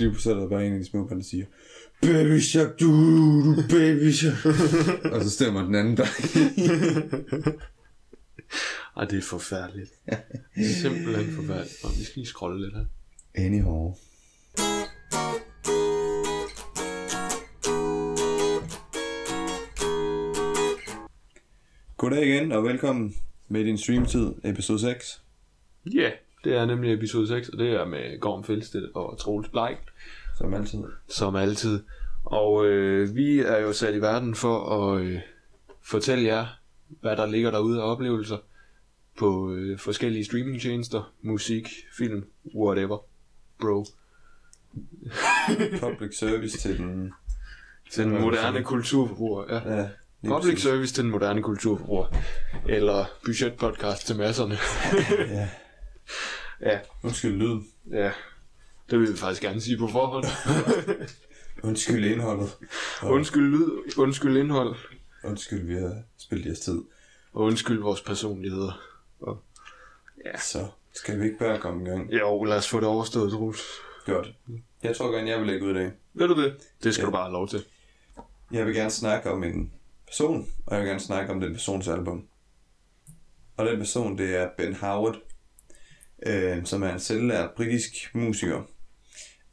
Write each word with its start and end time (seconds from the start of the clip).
lige 0.00 0.20
så 0.20 0.30
er 0.30 0.34
der 0.34 0.48
bare 0.48 0.66
en 0.66 0.72
af 0.72 0.78
de 0.78 0.84
små 0.84 1.06
børn, 1.06 1.18
der 1.18 1.24
siger, 1.24 1.44
Baby 2.02 2.38
shark, 2.38 2.80
du, 2.80 2.86
du 3.56 3.62
baby 3.68 4.10
shark. 4.10 4.46
og 5.14 5.22
så 5.22 5.30
stemmer 5.30 5.62
den 5.64 5.74
anden 5.74 5.96
der. 5.96 6.06
Ej, 8.96 9.04
det 9.04 9.18
er 9.18 9.22
forfærdeligt. 9.22 9.90
Simpelthen 10.82 11.34
forfærdeligt. 11.34 11.76
Nå, 11.82 11.88
vi 11.98 12.04
skal 12.04 12.14
lige 12.14 12.26
scrolle 12.26 12.60
lidt 12.64 12.74
her. 12.74 12.84
Anyhow. 13.34 13.94
Goddag 21.96 22.26
igen, 22.26 22.52
og 22.52 22.64
velkommen 22.64 23.14
med 23.48 23.64
din 23.64 23.78
streamtid, 23.78 24.32
episode 24.44 24.80
6. 24.80 25.22
Ja, 25.94 26.00
yeah, 26.00 26.12
det 26.44 26.56
er 26.56 26.64
nemlig 26.64 26.92
episode 26.94 27.28
6, 27.28 27.48
og 27.48 27.58
det 27.58 27.70
er 27.70 27.84
med 27.84 28.20
Gorm 28.20 28.44
Fjeldsted 28.44 28.88
og 28.94 29.18
Troels 29.18 29.48
Bleik, 29.48 29.76
Som 30.38 30.54
altid. 30.54 30.78
som 31.08 31.36
altid. 31.36 31.82
Og 32.24 32.66
øh, 32.66 33.16
vi 33.16 33.38
er 33.40 33.58
jo 33.58 33.72
sat 33.72 33.94
i 33.94 34.00
verden 34.00 34.34
for 34.34 34.68
at 34.94 35.02
øh, 35.02 35.18
fortælle 35.82 36.24
jer, 36.24 36.46
hvad 37.00 37.16
der 37.16 37.26
ligger 37.26 37.50
derude 37.50 37.82
af 37.82 37.90
oplevelser 37.90 38.36
på 39.18 39.52
øh, 39.52 39.78
forskellige 39.78 40.24
streamingtjenester, 40.24 41.12
musik, 41.22 41.68
film, 41.98 42.24
whatever. 42.54 42.98
Bro. 43.60 43.84
Public 45.80 46.18
service 46.18 46.58
til 46.58 46.78
den... 46.78 47.12
Til 47.90 48.04
den 48.04 48.20
moderne 48.20 48.62
kulturforbruger, 48.62 49.44
ja. 49.48 49.78
Ja, 49.80 49.88
Public 50.28 50.52
præcis. 50.52 50.62
service 50.62 50.94
til 50.94 51.04
den 51.04 51.10
moderne 51.10 51.42
kulturforbruger. 51.42 52.06
Eller 52.68 53.04
budgetpodcast 53.24 54.06
til 54.06 54.16
masserne. 54.16 54.56
Ja. 55.36 55.48
Ja, 56.62 56.78
Undskyld 57.04 57.32
lyden. 57.36 57.68
ja. 57.90 58.12
Det 58.90 58.98
vil 59.00 59.12
vi 59.12 59.16
faktisk 59.16 59.42
gerne 59.42 59.60
sige 59.60 59.78
på 59.78 59.88
forhånd. 59.88 60.24
Undskyld 61.68 62.04
indholdet. 62.04 62.56
Og 63.02 63.10
undskyld 63.10 63.50
lyd, 63.50 63.98
undskyld 63.98 64.36
indhold, 64.36 64.74
undskyld, 65.24 65.66
vi 65.66 65.74
har 65.74 66.02
spillet 66.18 66.46
jeres 66.46 66.60
tid. 66.60 66.82
og 67.32 67.42
undskyld 67.42 67.78
vores 67.80 68.00
personligheder. 68.02 68.80
Så 70.38 70.66
skal 70.92 71.20
vi 71.20 71.24
ikke 71.24 71.38
bare 71.38 71.58
komme 71.58 71.82
i 71.82 71.88
gang. 71.90 72.12
Jo, 72.12 72.44
lad 72.44 72.56
os 72.56 72.68
få 72.68 72.80
det 72.80 72.86
overstået, 72.88 73.32
Troels. 73.32 73.62
Godt. 74.06 74.34
Jeg 74.82 74.96
tror 74.96 75.10
gerne, 75.12 75.30
jeg 75.30 75.38
vil 75.38 75.46
lægge 75.46 75.66
ud 75.66 75.70
i 75.70 75.74
dag. 75.74 75.92
Ved 76.14 76.28
du 76.28 76.42
det? 76.42 76.54
Det 76.84 76.94
skal 76.94 77.02
Ja. 77.02 77.06
du 77.06 77.12
bare 77.12 77.22
have 77.24 77.32
lov 77.32 77.48
til. 77.48 77.64
Jeg 78.52 78.66
vil 78.66 78.74
gerne 78.74 78.90
snakke 78.90 79.30
om 79.30 79.44
en 79.44 79.72
person, 80.06 80.46
og 80.66 80.74
jeg 80.74 80.80
vil 80.82 80.88
gerne 80.88 81.00
snakke 81.00 81.32
om 81.32 81.40
den 81.40 81.52
persons 81.52 81.88
album. 81.88 82.26
Og 83.56 83.66
den 83.66 83.78
person, 83.78 84.18
det 84.18 84.36
er 84.36 84.48
Ben 84.58 84.74
Howard, 84.74 85.16
øh, 86.26 86.64
som 86.64 86.82
er 86.82 86.92
en 86.92 87.00
selvlært 87.00 87.50
britisk 87.56 88.10
musiker. 88.14 88.62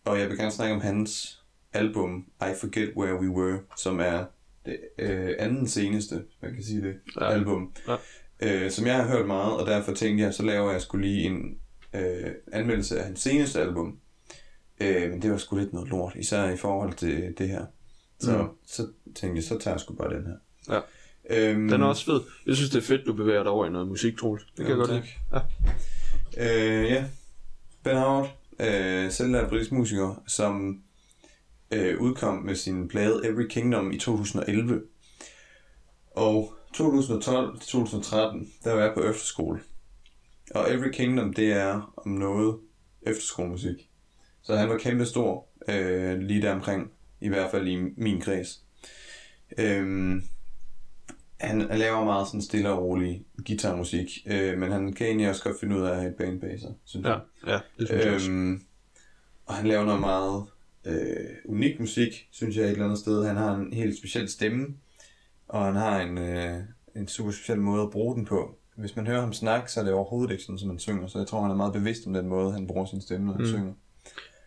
Og 0.06 0.20
jeg 0.20 0.30
vil 0.30 0.38
gerne 0.38 0.52
snakke 0.52 0.76
om 0.76 0.82
hans 0.82 1.42
album 1.74 2.26
I 2.42 2.54
Forget 2.60 2.94
Where 2.98 3.20
We 3.20 3.30
Were, 3.30 3.60
som 3.78 4.00
er 4.00 4.26
det 4.66 4.80
øh, 5.00 5.36
anden 5.40 5.68
seneste, 5.68 6.24
man 6.42 6.54
kan 6.54 6.64
sige 6.64 6.82
det, 6.82 6.96
Ja. 7.20 7.26
ja. 7.26 7.32
album. 7.32 7.74
Ja. 7.88 7.96
Øh, 8.66 8.72
som 8.72 8.86
jeg 8.88 8.96
har 8.96 9.08
hørt 9.08 9.28
meget, 9.28 9.54
og 9.58 9.68
derfor 9.68 9.94
tænkte 9.94 10.24
jeg, 10.24 10.34
så 10.34 10.44
laver 10.44 10.72
jeg 10.72 10.82
skulle 10.82 11.08
lige 11.08 11.24
en 11.24 11.58
øh, 11.94 12.32
anmeldelse 12.52 13.00
af 13.00 13.06
hans 13.06 13.20
seneste 13.20 13.62
album. 13.62 14.00
Øh, 14.82 15.12
men 15.12 15.22
det 15.22 15.32
var 15.32 15.38
sgu 15.38 15.56
lidt 15.58 15.74
noget 15.74 15.90
lort, 15.90 16.14
især 16.16 16.50
i 16.50 16.58
forhold 16.58 16.94
til 16.94 17.34
det 17.38 17.48
her. 17.50 17.66
Så, 18.20 18.38
Mm. 18.38 18.48
så 18.68 18.88
tænkte 19.16 19.36
jeg, 19.36 19.44
så 19.44 19.58
tager 19.60 19.74
jeg 19.76 19.82
sgu 19.82 19.94
bare 19.94 20.14
den 20.16 20.26
her. 20.26 20.36
Ja. 20.76 20.80
Øhm, 21.30 21.68
Den 21.68 21.82
er 21.82 21.86
også 21.86 22.06
fed. 22.06 22.22
Jeg 22.46 22.56
synes, 22.56 22.70
det 22.72 22.78
er 22.78 22.82
fedt, 22.86 23.02
du 23.06 23.14
bevæger 23.14 23.44
dig 23.44 23.52
over 23.52 23.66
i 23.66 23.70
noget 23.70 23.88
musik, 23.88 24.18
Troels. 24.18 24.44
Det 24.44 24.66
kan 24.66 24.68
jeg 24.68 24.76
godt 24.78 24.90
lide. 24.90 25.04
tak. 25.32 25.42
Øh, 26.40 26.90
ja. 26.90 27.06
Ben 27.84 27.98
Howard, 27.98 28.38
øh, 28.60 29.12
selvlært 29.12 29.50
britisk 29.50 29.72
musiker, 29.72 30.24
som 30.28 30.82
øh, 31.72 32.02
udkom 32.02 32.36
med 32.38 32.56
sin 32.56 32.88
plade 32.88 33.22
Every 33.26 33.48
Kingdom 33.48 33.92
i 33.92 34.00
2011. 34.00 34.82
Og 36.12 36.54
2012-2013, 36.78 36.82
der 38.64 38.74
var 38.74 38.82
jeg 38.82 38.94
på 38.94 39.04
efterskole. 39.04 39.60
Og 40.56 40.74
Every 40.74 40.92
Kingdom, 40.92 41.34
det 41.34 41.52
er 41.52 41.94
om 41.98 42.12
noget 42.12 42.60
efterskolemusik. 43.02 43.90
Så 44.42 44.56
han 44.56 44.70
var 44.70 44.78
kæmpe 44.78 45.06
stor 45.06 45.48
øh, 45.70 46.20
lige 46.20 46.42
der 46.42 46.54
omkring, 46.54 46.92
i 47.22 47.28
hvert 47.28 47.52
fald 47.52 47.68
i 47.68 47.76
min 47.98 48.22
kreds. 48.22 48.64
Øhm, 49.58 50.24
han 51.40 51.62
laver 51.62 52.04
meget 52.06 52.28
sådan 52.28 52.42
stille 52.42 52.70
og 52.70 52.84
rolig 52.84 53.26
guitarmusik, 53.48 54.10
øh, 54.28 54.58
men 54.58 54.72
han 54.72 54.94
kan 54.94 55.08
egentlig 55.08 55.30
også 55.30 55.44
godt 55.44 55.60
finde 55.60 55.76
ud 55.78 55.82
af 55.82 55.90
at 55.92 55.96
have 55.98 56.10
et 56.10 56.16
band 56.16 56.42
bag 56.42 56.60
sig, 56.60 56.70
synes 56.86 57.06
Ja, 57.08 57.12
jeg. 57.12 57.20
ja, 57.48 57.60
det 57.80 57.88
synes 57.88 58.06
jeg 58.06 58.14
også. 58.14 58.32
Øhm, 58.32 58.62
og 59.46 59.54
han 59.56 59.68
laver 59.68 59.86
noget 59.86 60.00
meget 60.00 60.44
øh, 60.86 61.26
unik 61.46 61.80
musik, 61.80 62.28
synes 62.32 62.56
jeg 62.58 62.66
et 62.66 62.72
eller 62.72 62.86
andet 62.86 63.00
sted. 63.00 63.26
Han 63.26 63.36
har 63.36 63.56
en 63.56 63.74
helt 63.74 63.98
speciel 63.98 64.30
stemme, 64.30 64.66
og 65.48 65.66
han 65.66 65.76
har 65.76 66.02
en, 66.02 66.18
øh, 66.18 66.58
en 66.96 67.08
super 67.08 67.32
speciel 67.32 67.60
måde 67.62 67.82
at 67.84 67.90
bruge 67.92 68.16
den 68.16 68.26
på. 68.26 68.58
Hvis 68.78 68.96
man 68.96 69.08
hører 69.08 69.22
ham 69.22 69.34
snakke, 69.34 69.72
så 69.72 69.80
er 69.80 69.84
det 69.84 69.94
overhovedet 69.94 70.32
ikke 70.32 70.44
sådan, 70.44 70.60
som 70.60 70.70
han 70.70 70.80
synger, 70.80 71.08
så 71.08 71.18
jeg 71.18 71.28
tror, 71.28 71.42
han 71.42 71.52
er 71.52 71.56
meget 71.56 71.74
bevidst 71.74 72.08
om 72.08 72.14
den 72.14 72.28
måde, 72.28 72.52
han 72.52 72.68
bruger 72.68 72.86
sin 72.86 73.02
stemme, 73.02 73.26
når 73.26 73.34
han 73.34 73.42
Mm. 73.42 73.48
synger. 73.48 73.74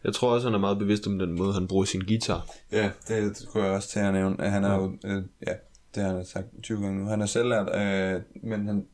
Jeg 0.05 0.15
tror 0.15 0.35
også, 0.35 0.47
han 0.49 0.55
er 0.55 0.59
meget 0.59 0.79
bevidst 0.79 1.07
om 1.07 1.19
den 1.19 1.33
måde, 1.39 1.53
han 1.55 1.69
bruger 1.69 1.85
sin 1.85 2.01
guitar. 2.01 2.47
Ja, 2.73 2.91
det 3.09 3.37
skulle 3.37 3.67
jeg 3.67 3.75
også 3.75 3.89
til 3.89 3.99
at 3.99 4.13
nævne. 4.15 4.41
at 4.45 4.51
Han 4.51 4.65
er 4.65 4.75
jo, 4.75 4.97
øh, 5.05 5.23
ja, 5.47 5.53
det 5.95 6.03
har 6.03 6.13
han 6.15 6.25
sagt 6.25 6.47
20 6.63 6.81
gange 6.83 7.01
nu. 7.01 7.07
Han 7.11 7.21
er 7.23 7.27
selvlært, 7.27 7.69
øh, 7.69 8.21
men 8.43 8.67
han, 8.67 8.87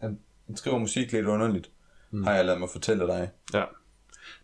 han, 0.00 0.18
han 0.46 0.56
skriver 0.56 0.78
musik 0.78 1.12
lidt 1.12 1.26
underligt, 1.26 1.70
Mm. 2.10 2.24
har 2.24 2.32
jeg 2.34 2.44
ladet 2.44 2.60
mig 2.60 2.68
fortælle 2.70 3.06
dig. 3.06 3.30
Ja. 3.54 3.62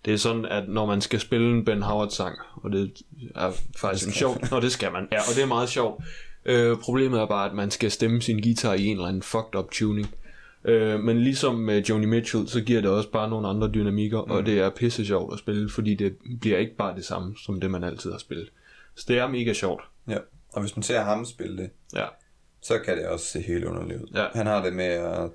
Det 0.05 0.13
er 0.13 0.17
sådan, 0.17 0.45
at 0.45 0.69
når 0.69 0.87
man 0.87 1.01
skal 1.01 1.21
spille 1.21 1.51
en 1.51 1.65
Ben 1.65 1.83
Howard-sang, 1.83 2.39
og 2.55 2.73
det 2.73 2.93
er 3.35 3.53
faktisk 3.77 4.07
en 4.07 4.13
sjov... 4.13 4.37
Nå, 4.51 4.61
det 4.61 4.73
skal 4.73 4.93
man. 4.93 5.09
Ja, 5.13 5.19
og 5.19 5.35
det 5.37 5.43
er 5.43 5.47
meget 5.47 5.69
sjovt. 5.69 6.05
Øh, 6.45 6.77
problemet 6.77 7.21
er 7.21 7.27
bare, 7.27 7.49
at 7.51 7.55
man 7.57 7.71
skal 7.71 7.91
stemme 7.91 8.23
sin 8.23 8.43
guitar 8.43 8.75
i 8.75 8.85
en 8.85 8.97
eller 8.97 9.09
anden 9.09 9.23
fucked 9.23 9.55
up 9.59 9.71
tuning. 9.71 10.15
Øh, 10.65 11.01
men 11.01 11.21
ligesom 11.21 11.55
med 11.55 11.83
Joni 11.83 12.07
Mitchell, 12.07 12.49
så 12.49 12.61
giver 12.61 12.81
det 12.81 12.91
også 12.91 13.11
bare 13.11 13.31
nogle 13.31 13.49
andre 13.49 13.69
dynamikker, 13.69 14.25
mm. 14.25 14.31
og 14.31 14.47
det 14.47 14.59
er 14.61 14.71
pisse 14.71 15.07
sjovt 15.07 15.33
at 15.33 15.39
spille, 15.39 15.71
fordi 15.71 15.95
det 15.95 16.17
bliver 16.41 16.59
ikke 16.59 16.77
bare 16.77 16.97
det 16.97 17.05
samme, 17.05 17.35
som 17.45 17.61
det 17.61 17.71
man 17.71 17.85
altid 17.85 18.11
har 18.13 18.19
spillet. 18.19 18.49
Så 18.95 19.05
det 19.09 19.19
er 19.19 19.29
mega 19.29 19.53
sjovt. 19.53 19.83
Ja, 20.09 20.19
og 20.53 20.61
hvis 20.61 20.77
man 20.77 20.83
ser 20.83 21.01
ham 21.01 21.25
spille 21.25 21.57
det, 21.57 21.71
Ja. 21.95 22.07
så 22.63 22.79
kan 22.79 22.97
det 22.97 23.07
også 23.09 23.27
se 23.27 23.41
helt 23.41 23.65
underligt 23.65 24.01
ud. 24.03 24.09
Ja. 24.15 24.27
Han 24.35 24.47
har 24.47 24.63
det 24.65 24.73
med 24.73 24.85
at... 24.85 25.31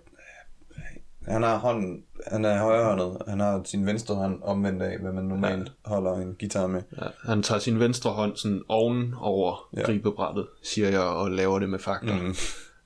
Han 1.27 1.43
har 1.43 1.57
hånden, 1.57 2.03
han 2.27 2.45
er 2.45 2.59
højrehåndet, 2.59 3.21
han 3.27 3.39
har 3.39 3.61
sin 3.65 3.85
venstre 3.85 4.15
hånd 4.15 4.43
omvendt 4.43 4.81
af, 4.83 4.97
hvad 4.99 5.11
man 5.11 5.23
normalt 5.23 5.67
ja. 5.85 5.89
holder 5.89 6.13
en 6.15 6.35
guitar 6.39 6.67
med. 6.67 6.81
Ja, 7.01 7.07
han 7.23 7.43
tager 7.43 7.59
sin 7.59 7.79
venstre 7.79 8.11
hånd 8.11 8.37
sådan 8.37 8.61
oven 8.67 9.13
over 9.17 9.69
ja. 9.77 9.81
Gribebrættet, 9.81 10.47
siger 10.63 10.89
jeg, 10.89 10.99
og 10.99 11.31
laver 11.31 11.59
det 11.59 11.69
med 11.69 11.79
fakler. 11.79 12.21
Mm. 12.21 12.35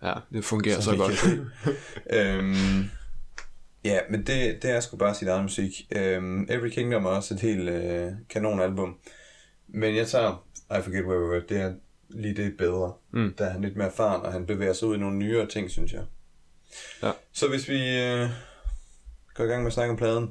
Ja, 0.03 0.13
det 0.33 0.45
fungerer 0.45 0.79
så, 0.79 0.91
vi 0.91 0.97
godt. 0.97 1.25
øhm, 2.13 2.83
ja, 3.83 3.99
men 4.09 4.19
det, 4.19 4.59
det 4.63 4.71
er 4.71 4.79
sgu 4.79 4.97
bare 4.97 5.15
sit 5.15 5.27
eget 5.27 5.43
musik. 5.43 5.71
Øhm, 5.95 6.47
Every 6.49 6.69
Kingdom 6.69 7.05
er 7.05 7.09
også 7.09 7.33
et 7.33 7.39
helt 7.39 7.69
øh, 7.69 8.11
kanonalbum. 8.29 8.95
Men 9.67 9.95
jeg 9.95 10.07
tager 10.07 10.45
I 10.79 10.81
Forget 10.81 11.05
Where 11.05 11.19
We 11.19 11.29
Were. 11.29 11.41
Det 11.49 11.61
er 11.61 11.73
lige 12.09 12.35
det 12.35 12.57
bedre. 12.57 12.93
Mm. 13.13 13.33
Der 13.37 13.45
er 13.45 13.49
han 13.49 13.61
lidt 13.61 13.75
mere 13.75 13.87
erfaren, 13.87 14.21
og 14.25 14.31
han 14.33 14.45
bevæger 14.45 14.73
sig 14.73 14.87
ud 14.87 14.95
i 14.95 14.99
nogle 14.99 15.17
nyere 15.17 15.45
ting, 15.47 15.71
synes 15.71 15.93
jeg. 15.93 16.03
Ja. 17.03 17.11
Så 17.33 17.47
hvis 17.49 17.69
vi 17.69 17.99
øh, 17.99 18.29
går 19.33 19.43
i 19.43 19.47
gang 19.47 19.61
med 19.61 19.67
at 19.67 19.73
snakke 19.73 19.91
om 19.91 19.97
pladen. 19.97 20.29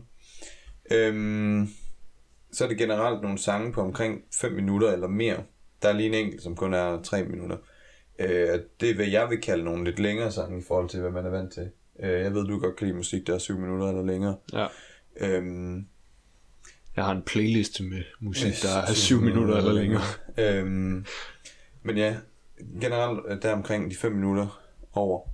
Øhm, 0.92 1.68
så 2.52 2.64
er 2.64 2.68
det 2.68 2.78
generelt 2.78 3.22
nogle 3.22 3.38
sange 3.38 3.72
på 3.72 3.80
omkring 3.80 4.20
5 4.40 4.52
minutter 4.52 4.92
eller 4.92 5.06
mere. 5.08 5.42
Der 5.82 5.88
er 5.88 5.92
lige 5.92 6.06
en 6.08 6.14
enkelt, 6.14 6.42
som 6.42 6.56
kun 6.56 6.74
er 6.74 7.02
3 7.02 7.24
minutter. 7.24 7.56
Øh, 8.18 8.60
det 8.80 8.90
er, 8.90 8.94
hvad 8.94 9.06
jeg 9.06 9.30
vil 9.30 9.40
kalde 9.40 9.64
nogle 9.64 9.84
lidt 9.84 9.98
længere 9.98 10.32
sange 10.32 10.58
i 10.58 10.62
forhold 10.68 10.88
til, 10.88 11.00
hvad 11.00 11.10
man 11.10 11.26
er 11.26 11.30
vant 11.30 11.52
til. 11.52 11.70
Øh, 12.02 12.10
jeg 12.20 12.34
ved, 12.34 12.46
du 12.46 12.58
godt 12.58 12.76
kan 12.76 12.86
lide 12.86 12.96
musik, 12.96 13.26
der 13.26 13.34
er 13.34 13.38
7 13.38 13.58
minutter 13.58 13.88
eller 13.88 14.04
længere. 14.04 14.36
Ja. 14.52 14.66
Øhm, 15.20 15.86
Jeg 16.96 17.04
har 17.04 17.12
en 17.12 17.22
playlist 17.26 17.80
med 17.80 18.02
musik, 18.20 18.52
der 18.62 18.68
er 18.82 18.86
syv 18.86 18.94
7 18.94 19.20
minutter 19.20 19.56
eller 19.56 19.72
længere. 19.72 20.02
øhm, 20.38 21.06
men 21.88 21.96
ja, 21.96 22.16
generelt 22.80 23.20
er 23.28 23.40
der 23.40 23.52
omkring 23.52 23.90
de 23.90 23.96
5 23.96 24.12
minutter 24.12 24.60
over. 24.92 25.28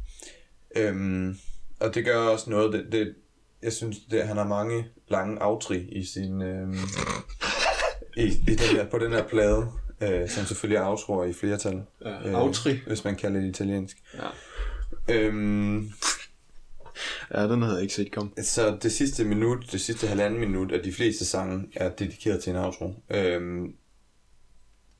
Øhm, 0.76 1.36
og 1.80 1.94
det 1.94 2.04
gør 2.04 2.16
også 2.16 2.50
noget, 2.50 2.72
det, 2.72 2.86
det, 2.92 3.14
jeg 3.62 3.72
synes, 3.72 3.96
det, 4.10 4.22
han 4.22 4.36
har 4.36 4.46
mange 4.46 4.86
lange 5.08 5.42
aftrig 5.42 5.88
i 5.96 6.04
sin, 6.04 6.42
øhm, 6.42 6.74
i, 8.16 8.22
i 8.22 8.54
den 8.54 8.76
her, 8.76 8.90
på 8.90 8.98
den 8.98 9.12
her 9.12 9.28
plade, 9.28 9.66
øh, 10.00 10.28
som 10.28 10.44
selvfølgelig 10.44 10.76
er 10.76 10.86
outroer 10.86 11.24
i 11.24 11.32
flertal. 11.32 11.82
Ja, 12.04 12.32
aftrig. 12.32 12.82
Hvis 12.86 13.04
man 13.04 13.16
kalder 13.16 13.40
det 13.40 13.48
italiensk. 13.48 13.96
Ja. 14.14 14.28
Øhm, 15.14 15.90
Ja, 17.34 17.42
den 17.48 17.62
havde 17.62 17.74
jeg 17.74 17.82
ikke 17.82 17.94
set 17.94 18.12
komme. 18.12 18.30
Så 18.42 18.78
det 18.82 18.92
sidste 18.92 19.24
minut, 19.24 19.72
det 19.72 19.80
sidste 19.80 20.06
halvanden 20.06 20.40
minut 20.40 20.72
af 20.72 20.82
de 20.82 20.92
fleste 20.92 21.24
sange 21.24 21.68
er 21.76 21.88
dedikeret 21.88 22.42
til 22.42 22.50
en 22.50 22.56
outro. 22.56 22.94
Øhm, 23.10 23.74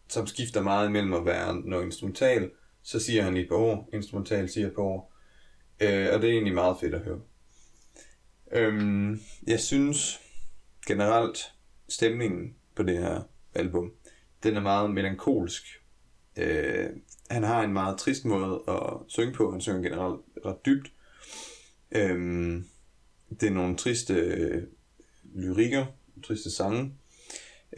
som 0.09 0.27
skifter 0.27 0.63
meget 0.63 0.89
imellem 0.89 1.13
at 1.13 1.27
være 1.27 1.55
noget 1.55 1.85
instrumental, 1.85 2.51
så 2.83 3.01
siger 3.01 3.23
han 3.23 3.37
i 3.37 3.41
et 3.41 3.49
par 3.49 3.57
ord, 3.57 3.89
instrumental 3.93 4.49
siger 4.49 4.67
et 4.67 4.75
par 4.75 4.83
ord. 4.83 5.13
Øh, 5.81 6.09
og 6.13 6.23
det 6.23 6.29
er 6.29 6.33
egentlig 6.33 6.55
meget 6.55 6.77
fedt 6.81 6.95
at 6.95 7.01
høre. 7.01 7.21
Øhm, 8.53 9.21
jeg 9.47 9.61
synes 9.61 10.21
generelt, 10.87 11.53
stemningen 11.89 12.55
på 12.75 12.83
det 12.83 12.99
her 12.99 13.23
album. 13.55 13.93
Den 14.43 14.57
er 14.57 14.61
meget 14.61 14.91
melankolsk. 14.91 15.65
Øh, 16.37 16.91
han 17.31 17.43
har 17.43 17.63
en 17.63 17.73
meget 17.73 17.99
trist 17.99 18.25
måde 18.25 18.63
at 18.69 18.93
synge 19.09 19.33
på. 19.33 19.51
Han 19.51 19.61
synger 19.61 19.83
generelt 19.83 20.21
ret 20.45 20.67
dybt. 20.67 20.93
Øhm, 21.93 22.69
det 23.41 23.43
er 23.43 23.51
nogle 23.51 23.77
triste 23.77 24.15
øh, 24.15 24.63
lyrikker, 25.35 25.87
triste 26.25 26.51
sange. 26.51 26.95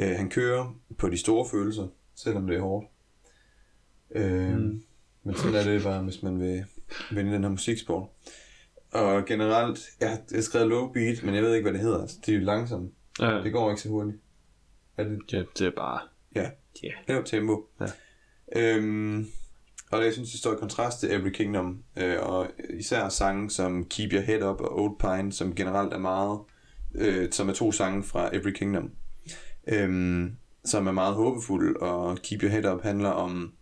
Øh, 0.01 0.17
han 0.17 0.31
kører 0.31 0.81
på 0.99 1.09
de 1.09 1.19
store 1.19 1.49
følelser, 1.51 1.89
selvom 2.17 2.47
det 2.47 2.57
er 2.57 2.61
hårdt. 2.61 2.87
Øh, 4.11 4.57
mm. 4.59 4.83
Men 5.23 5.35
sådan 5.35 5.55
er 5.55 5.65
det 5.65 5.83
bare, 5.83 6.03
hvis 6.03 6.23
man 6.23 6.41
vil 6.41 6.65
vinde 7.11 7.33
den 7.33 7.43
her 7.43 7.51
musiksport. 7.51 8.09
Og 8.93 9.25
generelt, 9.27 9.81
jeg 10.01 10.11
har, 10.11 10.19
jeg 10.31 10.37
har 10.37 10.43
skrevet 10.43 10.69
low 10.69 10.93
beat, 10.93 11.23
men 11.25 11.35
jeg 11.35 11.43
ved 11.43 11.55
ikke, 11.55 11.65
hvad 11.65 11.73
det 11.73 11.81
hedder. 11.81 12.01
Altså, 12.01 12.17
det 12.27 12.35
er 12.35 12.39
jo 12.39 12.45
langsomt. 12.45 12.93
Ja, 13.21 13.31
Det 13.31 13.53
går 13.53 13.71
ikke 13.71 13.83
så 13.83 13.89
hurtigt. 13.89 14.17
Er 14.97 15.05
det? 15.05 15.19
ja, 15.33 15.43
det 15.59 15.67
er 15.67 15.71
bare... 15.77 16.01
Ja. 16.35 16.51
Ja. 16.83 16.91
Lavt 17.09 17.27
tempo. 17.27 17.69
Ja. 17.81 17.87
Øhm, 18.57 19.27
og 19.91 19.99
det, 19.99 20.05
jeg 20.05 20.13
synes, 20.13 20.31
det 20.31 20.39
står 20.41 20.53
i 20.53 20.57
kontrast 20.57 21.01
til 21.01 21.13
Every 21.13 21.31
Kingdom. 21.31 21.83
Øh, 21.97 22.17
og 22.23 22.49
især 22.71 23.09
sange 23.09 23.51
som 23.51 23.85
Keep 23.85 24.13
Your 24.13 24.23
Head 24.23 24.43
Up 24.43 24.61
og 24.61 24.81
Old 24.83 24.99
Pine, 24.99 25.33
som 25.33 25.55
generelt 25.55 25.93
er 25.93 25.99
meget... 25.99 26.41
Øh, 26.95 27.33
som 27.33 27.49
er 27.49 27.53
to 27.53 27.73
sange 27.73 28.05
fra 28.05 28.37
Every 28.37 28.51
Kingdom. 28.51 28.91
Øhm, 29.69 30.37
som 30.67 30.87
er 30.87 30.93
meget 30.93 31.15
håbefulde, 31.15 31.81
og 31.81 32.19
Keep 32.23 32.43
Your 32.43 32.51
Head 32.51 32.73
Up 32.75 32.83
handler 32.83 33.11
om... 33.11 33.53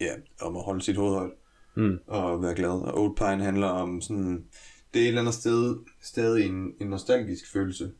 Ja, 0.00 0.12
om 0.42 0.56
at 0.56 0.62
holde 0.62 0.82
sit 0.82 0.96
hoved 0.96 1.14
højt 1.14 1.30
Mm. 1.76 1.98
og 2.06 2.42
være 2.42 2.54
glad. 2.54 2.70
Og 2.70 2.98
Old 3.02 3.16
Pine 3.16 3.44
handler 3.44 3.66
om 3.66 4.00
sådan... 4.00 4.44
Det 4.94 5.00
er 5.00 5.04
et 5.04 5.08
eller 5.08 5.20
andet 5.20 5.34
sted 5.34 5.76
stadig 6.02 6.46
en, 6.46 6.72
en 6.80 6.86
nostalgisk 6.86 7.52
følelse, 7.52 7.92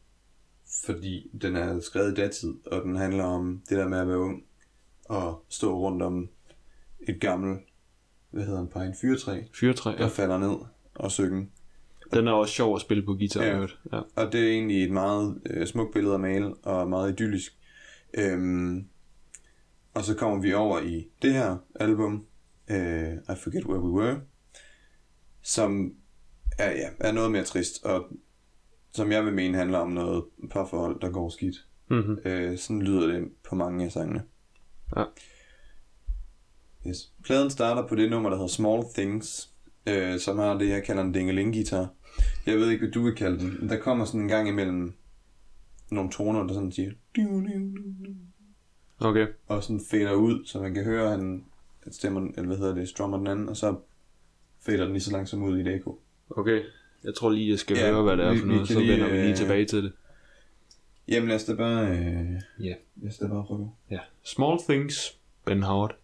fordi 0.85 1.31
den 1.43 1.57
er 1.57 1.81
skrevet 1.81 2.13
i 2.13 2.15
datid, 2.15 2.55
og 2.67 2.83
den 2.83 2.97
handler 2.97 3.25
om 3.25 3.63
det 3.69 3.79
der 3.79 3.89
med 3.89 3.99
at 3.99 4.09
være 4.09 4.19
ung, 4.19 4.43
og 5.09 5.45
stå 5.49 5.79
rundt 5.79 6.03
om 6.03 6.29
et 7.09 7.21
gammelt, 7.21 7.61
hvad 8.31 8.45
hedder 8.45 8.61
en 8.61 8.69
pine, 8.69 8.95
fyrtræ, 9.01 9.43
Fyrtræ, 9.61 9.91
der 9.91 10.03
ja. 10.03 10.07
falder 10.07 10.39
ned 10.39 10.57
og 10.95 11.11
synge. 11.11 11.51
Den 12.13 12.29
er 12.29 12.33
også 12.33 12.55
sjov 12.55 12.75
at 12.75 12.81
spille 12.81 13.03
på 13.03 13.13
guitar, 13.15 13.45
Ja. 13.45 13.61
ja. 13.61 13.67
ja. 13.93 14.01
Og 14.17 14.33
det 14.33 14.41
er 14.41 14.49
egentlig 14.53 14.85
et 14.85 14.91
meget 14.93 15.41
øh, 15.51 15.67
smukt 15.67 15.93
billede 15.93 16.15
at 16.15 16.21
male, 16.21 16.55
og 16.55 16.89
meget 16.89 17.13
idyllisk. 17.13 17.59
Øhm, 18.15 18.89
og 19.95 20.05
så 20.05 20.15
kommer 20.15 20.41
vi 20.41 20.53
over 20.53 20.81
i 20.81 21.09
det 21.23 21.33
her 21.33 21.57
album, 21.75 22.27
øh, 22.71 23.13
I 23.13 23.37
Forget 23.37 23.65
Where 23.65 23.83
We 23.83 23.91
Were, 23.91 24.21
som 25.43 25.95
er, 26.59 26.71
ja, 26.71 26.89
er 27.01 27.13
noget 27.13 27.33
mere 27.33 27.45
trist, 27.45 27.85
og 27.85 28.05
som 28.93 29.13
jeg 29.13 29.25
vil 29.25 29.35
mene 29.35 29.59
handler 29.59 29.79
om 29.79 29.91
noget 29.91 30.25
parforhold, 30.51 31.01
der 31.01 31.11
går 31.11 31.29
skidt. 31.29 31.57
Mm-hmm. 31.91 32.19
Øh, 32.25 32.59
sådan 32.59 32.83
lyder 32.83 33.07
det 33.07 33.29
på 33.49 33.55
mange 33.55 33.85
af 33.85 33.93
sangene. 33.93 34.23
Ja. 34.97 35.05
Yes. 36.87 37.13
Pladen 37.25 37.51
starter 37.51 37.89
på 37.89 37.95
det 37.95 38.11
nummer, 38.11 38.31
der 38.31 38.37
hedder 38.37 38.49
Small 38.49 38.83
Things, 38.95 39.53
øh, 39.87 40.19
som 40.21 40.39
har 40.39 40.59
det, 40.59 40.69
jeg 40.69 40.85
kalder 40.85 41.03
en 41.03 41.13
dingeling-guitar. 41.13 41.89
Jeg 42.47 42.57
ved 42.57 42.71
ikke, 42.71 42.85
hvad 42.85 42.93
du 42.93 43.03
vil 43.03 43.15
kalde 43.15 43.39
den. 43.39 43.57
men 43.61 43.69
Der 43.69 43.81
kommer 43.81 44.05
sådan 44.05 44.21
en 44.21 44.29
gang 44.29 44.49
imellem 44.49 44.95
nogle 45.91 46.11
toner, 46.11 46.43
der 46.43 46.55
sådan 46.55 46.73
siger... 46.73 46.93
Okay. 49.01 49.27
Og 49.47 49.63
sådan 49.63 49.81
fader 49.91 50.13
ud, 50.13 50.45
så 50.47 50.61
man 50.61 50.75
kan 50.75 50.85
høre, 50.85 51.11
han 51.11 51.45
at 51.83 51.95
stemmer, 51.95 52.21
eller 52.21 52.47
hvad 52.47 52.57
hedder 52.57 52.75
det, 52.75 52.89
strummer 52.89 53.19
den 53.19 53.27
anden, 53.27 53.49
og 53.49 53.57
så 53.57 53.77
fader 54.61 54.85
den 54.85 54.93
lige 54.93 55.03
så 55.03 55.13
langsomt 55.13 55.43
ud 55.45 55.59
i 55.59 55.61
et 55.61 55.67
ekko. 55.75 56.01
Okay. 56.31 56.63
Jeg 57.05 57.15
tror 57.15 57.31
lige, 57.31 57.51
jeg 57.51 57.59
skal 57.59 57.77
Ja, 57.77 57.91
høre, 57.93 58.03
hvad 58.03 58.17
det 58.17 58.25
er 58.27 58.33
vi- 58.33 58.39
for 58.39 58.47
noget, 58.47 58.69
så 58.69 58.79
lige, 58.79 58.93
vender 58.93 59.07
vi 59.11 59.17
lige 59.17 59.31
øh, 59.31 59.37
tilbage 59.37 59.65
til 59.65 59.83
det. 59.85 59.93
Jamen 61.09 61.29
lad 61.29 61.37
os 61.37 61.45
da 61.45 61.55
bare, 61.55 61.89
øh, 61.91 62.33
Ja. 62.61 62.75
lad 62.97 63.09
os 63.11 63.19
da 63.19 63.27
bare 63.29 63.45
prøve. 63.45 63.71
Ja. 63.91 63.99
Small 64.23 64.59
Things, 64.69 65.19
Ben 65.45 65.63
Howard. 65.63 65.97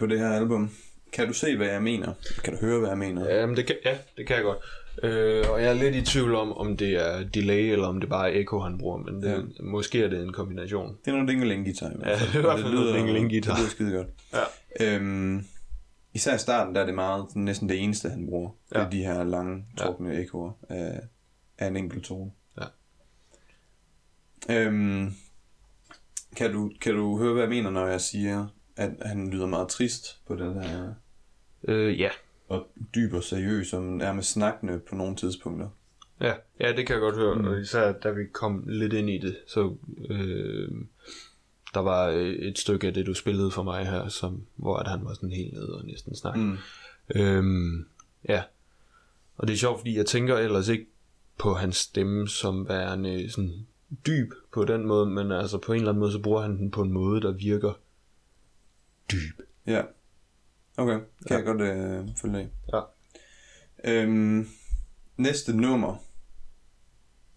På 0.00 0.06
det 0.06 0.18
her 0.18 0.30
album. 0.30 0.70
Kan 1.12 1.26
du 1.26 1.32
se, 1.32 1.56
hvad 1.56 1.66
jeg 1.68 1.82
mener? 1.82 2.12
Kan 2.44 2.52
du 2.54 2.60
høre, 2.66 2.78
hvad 2.78 2.88
jeg 2.88 2.98
mener? 2.98 3.34
Jamen, 3.34 3.56
det 3.56 3.66
kan, 3.66 3.76
ja, 3.84 3.98
det 4.16 4.26
kan 4.26 4.36
jeg 4.36 4.44
godt. 4.44 4.58
Øh, 5.02 5.44
og 5.50 5.62
jeg 5.62 5.70
er 5.70 5.74
lidt 5.74 5.94
i 5.96 6.02
tvivl 6.04 6.34
om, 6.34 6.52
om 6.52 6.76
det 6.76 6.88
er 7.06 7.24
delay, 7.28 7.72
eller 7.72 7.86
om 7.86 8.00
det 8.00 8.08
bare 8.08 8.32
er 8.32 8.40
echo, 8.40 8.58
han 8.60 8.78
bruger, 8.78 8.96
men 8.98 9.22
det, 9.22 9.28
Ja. 9.28 9.34
ja. 9.36 9.42
måske 9.62 10.02
er 10.04 10.08
det 10.08 10.22
en 10.22 10.32
kombination. 10.32 10.96
Det 11.04 11.10
er 11.10 11.12
noget 11.16 11.28
dingeling-guitar 11.28 11.90
i 11.90 11.96
hvert 11.96 12.08
Ja, 12.08 12.14
det 12.26 12.34
er 12.34 12.38
i 12.38 12.42
hvert 12.42 12.60
fald 12.60 12.72
noget 12.74 12.86
lyder- 12.86 12.96
dingeling-guitar. 12.96 13.52
Det 13.54 13.60
lyder 13.60 13.70
skide 13.70 13.92
godt. 13.92 14.06
Ja. 14.80 14.96
Øhm, 14.96 15.44
især 16.14 16.34
i 16.34 16.38
starten, 16.38 16.74
der 16.74 16.80
er 16.80 16.86
det 16.86 16.94
meget 16.94 17.26
næsten 17.36 17.68
det 17.68 17.82
eneste, 17.82 18.08
han 18.10 18.26
bruger. 18.26 18.50
Det 18.68 18.76
er 18.76 18.82
Ja. 18.82 18.88
de 18.90 19.02
her 19.04 19.24
lange, 19.24 19.64
trukne 19.76 20.10
ja. 20.10 20.20
ekoer 20.20 20.52
af, 20.68 21.00
af 21.58 21.66
en 21.66 21.76
enkelt 21.76 22.04
tone. 22.04 22.30
Ja. 22.60 22.64
Øhm, 24.50 25.14
kan, 26.36 26.52
du, 26.52 26.70
kan 26.80 26.94
du 26.94 27.18
høre, 27.18 27.32
hvad 27.32 27.42
jeg 27.42 27.50
mener, 27.50 27.70
når 27.70 27.86
jeg 27.86 28.00
siger, 28.00 28.46
at 28.80 28.90
han 29.02 29.30
lyder 29.30 29.46
meget 29.46 29.68
trist 29.68 30.20
på 30.26 30.34
den 30.34 30.62
her, 30.62 30.94
Øh, 31.64 32.00
ja. 32.00 32.10
og 32.48 32.66
dyb 32.94 33.12
og 33.14 33.22
seriøs, 33.22 33.72
og 33.72 33.82
nærmest 33.82 34.30
snakkende 34.32 34.78
på 34.88 34.94
nogle 34.94 35.16
tidspunkter? 35.16 35.68
Ja, 36.20 36.34
ja, 36.60 36.72
det 36.72 36.86
kan 36.86 36.94
jeg 36.94 37.00
godt 37.00 37.16
høre, 37.16 37.34
Mm. 37.34 37.44
og 37.46 37.60
især 37.60 37.92
da 37.92 38.10
vi 38.10 38.24
kom 38.32 38.64
lidt 38.66 38.92
ind 38.92 39.10
i 39.10 39.18
det, 39.18 39.36
så 39.46 39.74
øh, 40.10 40.68
der 41.74 41.80
var 41.80 42.08
øh, 42.08 42.28
et 42.28 42.58
stykke 42.58 42.86
af 42.86 42.94
det, 42.94 43.06
du 43.06 43.14
spillede 43.14 43.50
for 43.50 43.62
mig 43.62 43.86
her, 43.86 44.08
som, 44.08 44.42
hvor 44.56 44.76
at 44.76 44.88
han 44.88 45.04
var 45.04 45.14
sådan 45.14 45.32
helt 45.32 45.52
nede 45.52 45.74
og 45.78 45.84
næsten 45.86 46.16
snakkede. 46.16 46.44
Mm. 46.46 46.56
Øhm, 47.14 47.86
ja, 48.28 48.42
og 49.36 49.46
det 49.48 49.52
er 49.54 49.58
sjovt, 49.58 49.78
fordi 49.80 49.96
jeg 49.96 50.06
tænker 50.06 50.36
ellers 50.36 50.68
ikke 50.68 50.86
på 51.38 51.54
hans 51.54 51.76
stemme 51.76 52.28
som 52.28 52.68
værende 52.68 53.30
sådan 53.30 53.66
dyb 54.06 54.32
på 54.52 54.64
den 54.64 54.86
måde, 54.86 55.06
men 55.10 55.32
altså 55.32 55.58
på 55.58 55.72
en 55.72 55.78
eller 55.78 55.88
anden 55.90 56.00
måde, 56.00 56.12
så 56.12 56.18
bruger 56.22 56.42
han 56.42 56.58
den 56.58 56.70
på 56.70 56.82
en 56.82 56.92
måde, 56.92 57.20
der 57.20 57.30
virker 57.32 57.72
dyb. 59.12 59.40
Ja. 59.66 59.82
Okay, 60.76 60.98
kan 60.98 61.06
ja. 61.30 61.36
Jeg 61.36 61.44
godt 61.44 61.60
øh, 61.60 62.08
følge 62.16 62.38
af. 62.38 62.48
Ja. 62.72 62.80
Øhm, 63.84 64.48
næste 65.16 65.56
nummer 65.56 65.96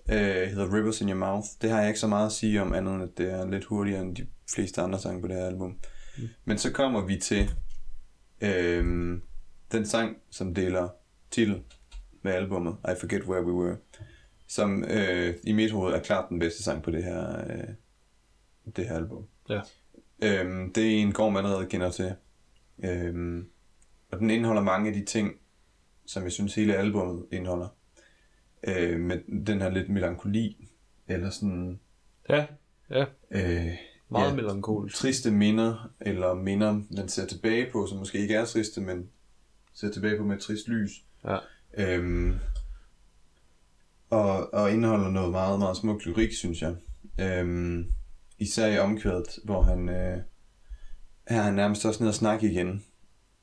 øh, 0.09 0.47
hedder 0.47 0.73
Rivers 0.73 1.01
in 1.01 1.09
Your 1.09 1.17
Mouth. 1.17 1.47
Det 1.61 1.69
har 1.69 1.79
jeg 1.79 1.87
ikke 1.87 1.99
så 1.99 2.07
meget 2.07 2.25
at 2.25 2.31
sige 2.31 2.61
om 2.61 2.73
andet, 2.73 2.93
end 2.93 3.03
at 3.03 3.17
det 3.17 3.31
er 3.31 3.49
lidt 3.49 3.65
hurtigere 3.65 4.01
end 4.01 4.15
de 4.15 4.27
fleste 4.53 4.81
andre 4.81 4.99
sange 4.99 5.21
på 5.21 5.27
det 5.27 5.35
her 5.35 5.45
album. 5.45 5.79
Mm. 6.17 6.23
Men 6.45 6.57
så 6.57 6.71
kommer 6.71 7.01
vi 7.01 7.17
til 7.17 7.51
øhm, 8.41 9.21
den 9.71 9.85
sang, 9.85 10.17
som 10.29 10.53
deler 10.53 10.89
titel 11.31 11.63
med 12.21 12.31
albumet, 12.31 12.75
I 12.83 12.95
Forget 12.99 13.23
Where 13.23 13.45
We 13.45 13.53
Were, 13.53 13.77
som 14.47 14.83
øh, 14.83 15.35
i 15.43 15.51
mit 15.51 15.71
hoved 15.71 15.93
er 15.93 15.99
klart 15.99 16.29
den 16.29 16.39
bedste 16.39 16.63
sang 16.63 16.83
på 16.83 16.91
det 16.91 17.03
her, 17.03 17.39
øh, 17.39 17.67
det 18.75 18.87
her 18.87 18.95
album. 18.95 19.27
Ja. 19.49 19.61
Øhm, 20.23 20.73
det 20.73 20.83
er 20.83 21.01
en 21.01 21.11
Gorm 21.11 21.35
allerede 21.37 21.65
kender 21.65 21.91
til. 21.91 22.15
Øhm, 22.83 23.49
og 24.11 24.19
den 24.19 24.29
indeholder 24.29 24.61
mange 24.61 24.87
af 24.89 24.93
de 24.95 25.05
ting, 25.05 25.35
som 26.05 26.23
jeg 26.23 26.31
synes 26.31 26.55
hele 26.55 26.75
albumet 26.75 27.25
indeholder. 27.31 27.67
Øh, 28.67 28.99
med 28.99 29.45
den 29.45 29.61
her 29.61 29.69
lidt 29.69 29.89
melankoli, 29.89 30.67
eller 31.07 31.29
sådan 31.29 31.79
Ja, 32.29 32.45
ja, 32.89 33.05
øh, 33.31 33.71
meget 34.09 34.29
ja. 34.29 34.33
melankolisk. 34.35 34.95
triste 34.97 35.31
minder, 35.31 35.91
eller 36.01 36.33
minder, 36.33 36.81
man 36.97 37.09
ser 37.09 37.25
tilbage 37.25 37.71
på, 37.71 37.87
som 37.87 37.97
måske 37.97 38.17
ikke 38.19 38.35
er 38.35 38.45
triste, 38.45 38.81
men 38.81 39.09
ser 39.73 39.91
tilbage 39.91 40.17
på 40.17 40.23
med 40.23 40.35
et 40.35 40.41
trist 40.41 40.67
lys. 40.67 40.91
Ja. 41.25 41.37
Øhm, 41.77 42.35
og, 44.09 44.53
og 44.53 44.71
indeholder 44.71 45.09
noget 45.09 45.31
meget, 45.31 45.59
meget 45.59 45.77
smukt 45.77 46.05
lyrik, 46.05 46.33
synes 46.33 46.61
jeg. 46.61 46.75
Øhm, 47.19 47.93
især 48.43 48.67
i 48.67 48.79
omkvædet, 48.79 49.39
hvor 49.43 49.61
han... 49.61 49.89
Øh, 49.89 50.17
her 51.27 51.37
er 51.37 51.41
han 51.41 51.53
nærmest 51.53 51.85
også 51.85 52.03
nede 52.03 52.11
og 52.11 52.15
snakke 52.15 52.51
igen. 52.51 52.83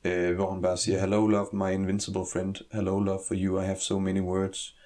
Øh, 0.03 0.35
hvor 0.35 0.53
han 0.53 0.61
bare 0.61 0.77
siger, 0.77 0.99
Hello 0.99 1.27
love, 1.27 1.47
my 1.53 1.71
invincible 1.73 2.25
friend. 2.33 2.55
Hello 2.71 2.99
love 2.99 3.19
for 3.27 3.35
you, 3.37 3.59
I 3.59 3.65
have 3.65 3.77
so 3.77 3.99
many 3.99 4.21
words. 4.21 4.77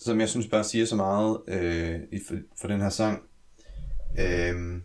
Som 0.00 0.20
jeg 0.20 0.28
synes 0.28 0.48
bare 0.48 0.64
siger 0.64 0.86
så 0.86 0.96
meget 0.96 1.40
øh, 1.48 2.00
i, 2.12 2.20
for, 2.28 2.34
for 2.60 2.68
den 2.68 2.80
her 2.80 2.88
sang. 2.88 3.22
Øh, 4.18 4.80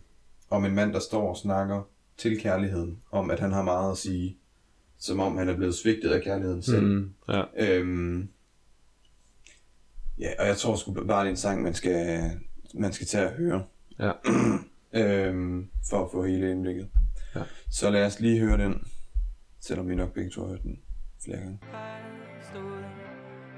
om 0.50 0.64
en 0.64 0.74
mand, 0.74 0.92
der 0.92 1.00
står 1.00 1.28
og 1.28 1.36
snakker 1.36 1.82
til 2.16 2.40
kærligheden, 2.40 3.02
om 3.10 3.30
at 3.30 3.40
han 3.40 3.52
har 3.52 3.62
meget 3.62 3.92
at 3.92 3.98
sige, 3.98 4.38
som 4.98 5.20
om 5.20 5.36
han 5.36 5.48
er 5.48 5.56
blevet 5.56 5.74
svigtet 5.74 6.10
af 6.10 6.22
kærligheden 6.22 6.62
selv. 6.62 6.86
Mm, 6.86 7.14
ja. 7.28 7.42
Øhm, 7.56 8.28
ja, 10.18 10.30
og 10.38 10.46
jeg 10.46 10.56
tror 10.56 10.76
sgu 10.76 10.92
bare, 10.92 11.20
det 11.20 11.26
er 11.26 11.30
en 11.30 11.36
sang, 11.36 11.62
man 11.62 11.74
skal, 11.74 12.30
man 12.74 12.92
skal 12.92 13.06
tage 13.06 13.28
at 13.28 13.32
høre, 13.32 13.64
Ja. 13.98 14.12
øhm, 15.00 15.70
for 15.90 16.04
at 16.04 16.10
få 16.12 16.24
hele 16.24 16.50
indblikket. 16.50 16.88
Ja. 17.34 17.42
Så 17.70 17.90
lad 17.90 18.06
os 18.06 18.20
lige 18.20 18.40
høre 18.40 18.58
den, 18.58 18.86
selvom 19.60 19.88
vi 19.88 19.94
nok 19.94 20.12
begge 20.12 20.30
to 20.30 20.40
har 20.40 20.48
hørt 20.48 20.62
den 20.62 20.78
flere 21.24 21.38
gange. 21.38 21.58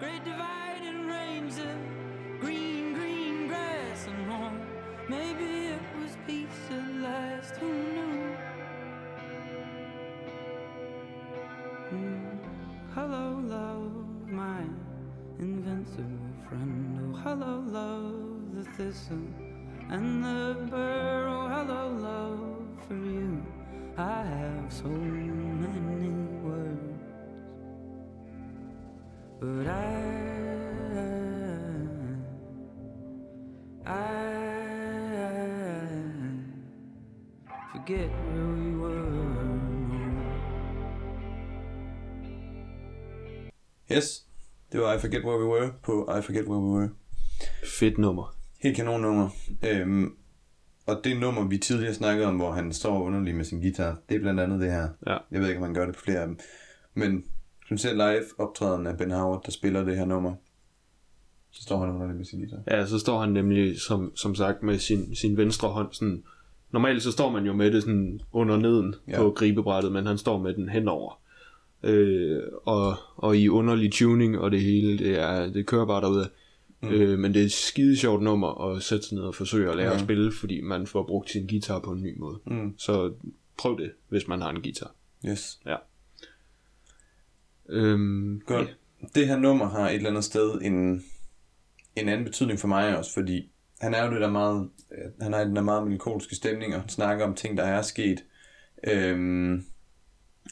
great 0.00 0.24
dividing 0.24 1.10
range 1.10 1.54
of 1.62 1.78
green, 2.40 2.94
green 2.94 3.48
grass 3.48 4.06
and 4.08 4.26
home. 4.30 4.58
Maybe 5.08 5.74
it 5.74 5.82
was 6.00 6.18
peace 6.26 6.70
at 6.70 7.02
last, 7.02 7.56
who 7.56 7.68
knew? 7.68 8.36
Mm. 11.92 12.38
Hello, 12.94 13.40
love, 13.40 13.92
my 14.30 14.62
invincible 15.38 16.18
friend. 16.48 16.98
Oh, 17.00 17.16
hello, 17.24 17.60
love, 17.60 18.54
the 18.54 18.64
thistle 18.76 19.43
and 19.90 20.24
the 20.24 20.56
burr. 20.70 21.28
Oh, 21.28 21.48
hello, 21.48 21.88
love, 22.08 22.40
for 22.86 22.94
you. 22.94 23.42
I 23.96 24.22
have 24.24 24.72
so 24.72 24.88
many 24.88 26.10
words. 26.42 27.00
But 29.40 29.66
I, 29.66 29.94
I 33.86 34.24
forget 37.72 38.10
where 38.26 38.46
we 38.46 38.76
were. 38.76 39.04
Yes, 43.90 44.24
det 44.72 44.80
var 44.80 44.94
I 44.94 44.98
Forget 44.98 45.24
Where 45.24 45.38
We 45.38 45.44
Were 45.44 45.72
på 45.82 46.18
I 46.18 46.22
Forget 46.22 46.44
Where 46.46 46.60
We 46.60 46.78
Were. 46.78 46.88
Fedt 47.80 47.98
nummer. 47.98 48.34
Helt 48.64 48.76
kanon 48.76 49.00
nummer. 49.00 49.28
Øhm, 49.70 50.16
og 50.86 51.00
det 51.04 51.20
nummer, 51.20 51.48
vi 51.48 51.58
tidligere 51.58 51.94
snakkede 51.94 52.26
om, 52.26 52.36
hvor 52.36 52.52
han 52.52 52.72
står 52.72 53.02
underlig 53.02 53.34
med 53.34 53.44
sin 53.44 53.60
guitar, 53.60 53.98
det 54.08 54.14
er 54.14 54.20
blandt 54.20 54.40
andet 54.40 54.60
det 54.60 54.70
her. 54.70 54.88
Ja. 55.06 55.16
Jeg 55.30 55.40
ved 55.40 55.48
ikke, 55.48 55.58
om 55.58 55.64
han 55.64 55.74
gør 55.74 55.86
det 55.86 55.94
på 55.94 56.00
flere 56.00 56.18
af 56.18 56.26
dem. 56.26 56.38
Men 56.94 57.24
man 57.70 57.78
ser 57.78 57.92
live 57.92 58.24
optræden 58.38 58.86
af 58.86 58.98
Ben 58.98 59.10
Howard, 59.10 59.42
der 59.44 59.52
spiller 59.52 59.84
det 59.84 59.96
her 59.96 60.04
nummer, 60.04 60.34
så 61.50 61.62
står 61.62 61.78
han 61.80 61.90
underlig 61.90 62.16
med 62.16 62.24
sin 62.24 62.38
guitar. 62.38 62.58
Ja, 62.70 62.86
så 62.86 62.98
står 62.98 63.20
han 63.20 63.28
nemlig, 63.28 63.80
som, 63.80 64.16
som 64.16 64.34
sagt, 64.34 64.62
med 64.62 64.78
sin, 64.78 65.16
sin 65.16 65.36
venstre 65.36 65.68
hånd 65.68 65.88
sådan... 65.92 66.22
Normalt 66.72 67.02
så 67.02 67.12
står 67.12 67.30
man 67.30 67.46
jo 67.46 67.52
med 67.52 67.72
det 67.72 67.82
sådan 67.82 68.20
under 68.32 68.56
neden 68.56 68.94
ja. 69.08 69.16
på 69.16 69.30
gribebrættet, 69.30 69.92
men 69.92 70.06
han 70.06 70.18
står 70.18 70.38
med 70.38 70.54
den 70.54 70.68
henover. 70.68 71.20
Øh, 71.82 72.42
og, 72.64 72.94
og 73.16 73.36
i 73.36 73.48
underlig 73.48 73.92
tuning 73.92 74.38
og 74.38 74.50
det 74.50 74.60
hele, 74.60 74.98
det, 74.98 75.20
er, 75.20 75.52
det 75.52 75.66
kører 75.66 75.86
bare 75.86 76.00
derude. 76.00 76.30
Mm. 76.84 76.90
Øh, 76.92 77.18
men 77.18 77.34
det 77.34 77.40
er 77.40 77.44
et 77.46 77.52
skide 77.52 77.96
sjovt 77.96 78.22
nummer 78.22 78.64
at 78.70 78.82
sætte 78.82 79.06
sig 79.06 79.14
ned 79.14 79.22
og 79.24 79.34
forsøge 79.34 79.70
at 79.70 79.76
lære 79.76 79.88
Ja. 79.88 79.94
at 79.94 80.00
spille, 80.00 80.32
fordi 80.32 80.60
man 80.60 80.86
får 80.86 81.02
brugt 81.06 81.30
sin 81.30 81.46
guitar 81.46 81.78
på 81.80 81.90
en 81.90 82.02
ny 82.02 82.18
måde. 82.18 82.38
Mm. 82.46 82.78
Så 82.78 83.12
prøv 83.58 83.78
det, 83.78 83.92
hvis 84.08 84.28
man 84.28 84.40
har 84.40 84.50
en 84.50 84.62
guitar. 84.62 84.94
Yes. 85.28 85.60
Ja. 85.66 85.76
Øhm, 87.68 88.40
Godt. 88.46 88.76
Det 89.14 89.26
her 89.28 89.36
nummer 89.38 89.68
har 89.68 89.88
et 89.88 89.94
eller 89.94 90.08
andet 90.10 90.24
sted 90.24 90.60
en, 90.62 91.04
en 91.96 92.08
anden 92.08 92.24
betydning 92.24 92.58
for 92.58 92.68
mig 92.68 92.98
også, 92.98 93.12
fordi 93.14 93.50
han 93.80 93.94
er 93.94 94.04
jo 94.06 94.12
det 94.12 94.20
der 94.20 94.30
meget, 94.30 94.68
øh, 94.92 95.10
han 95.20 95.32
har 95.32 95.44
den 95.44 95.56
der 95.56 95.62
meget 95.62 95.82
melankolske 95.84 96.34
stemning, 96.34 96.74
og 96.74 96.80
han 96.80 96.88
snakker 96.88 97.24
om 97.24 97.34
ting, 97.34 97.56
der 97.56 97.62
er 97.62 97.82
sket, 97.82 98.24
øhm, 98.86 99.64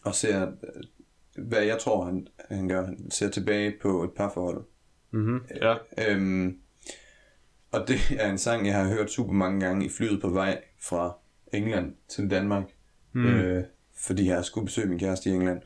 og 0.05 0.15
ser, 0.15 0.43
øh, 0.47 1.45
hvad 1.45 1.63
jeg 1.63 1.79
tror, 1.79 2.05
han, 2.05 2.27
han 2.51 2.69
gør, 2.69 2.85
han 2.85 3.11
ser 3.11 3.29
tilbage 3.31 3.75
på 3.83 4.05
et 4.05 4.11
parforhold. 4.17 4.65
Mm-hmm. 5.13 5.41
Ja. 5.61 5.75
Øhm, 5.99 6.59
og 7.73 7.89
det 7.89 7.99
er 8.19 8.31
en 8.31 8.39
sang, 8.39 8.67
jeg 8.67 8.75
har 8.75 8.89
hørt 8.89 9.11
super 9.11 9.33
mange 9.33 9.61
gange 9.61 9.87
i 9.87 9.89
flyet 9.89 10.21
på 10.21 10.29
vej 10.29 10.63
fra 10.81 11.17
England 11.53 11.95
til 12.09 12.31
Danmark, 12.31 12.65
mm. 13.13 13.27
øh, 13.27 13.65
fordi 13.97 14.29
jeg 14.29 14.45
skulle 14.45 14.65
besøge 14.65 14.89
min 14.89 14.99
kæreste 14.99 15.31
i 15.31 15.33
England. 15.33 15.63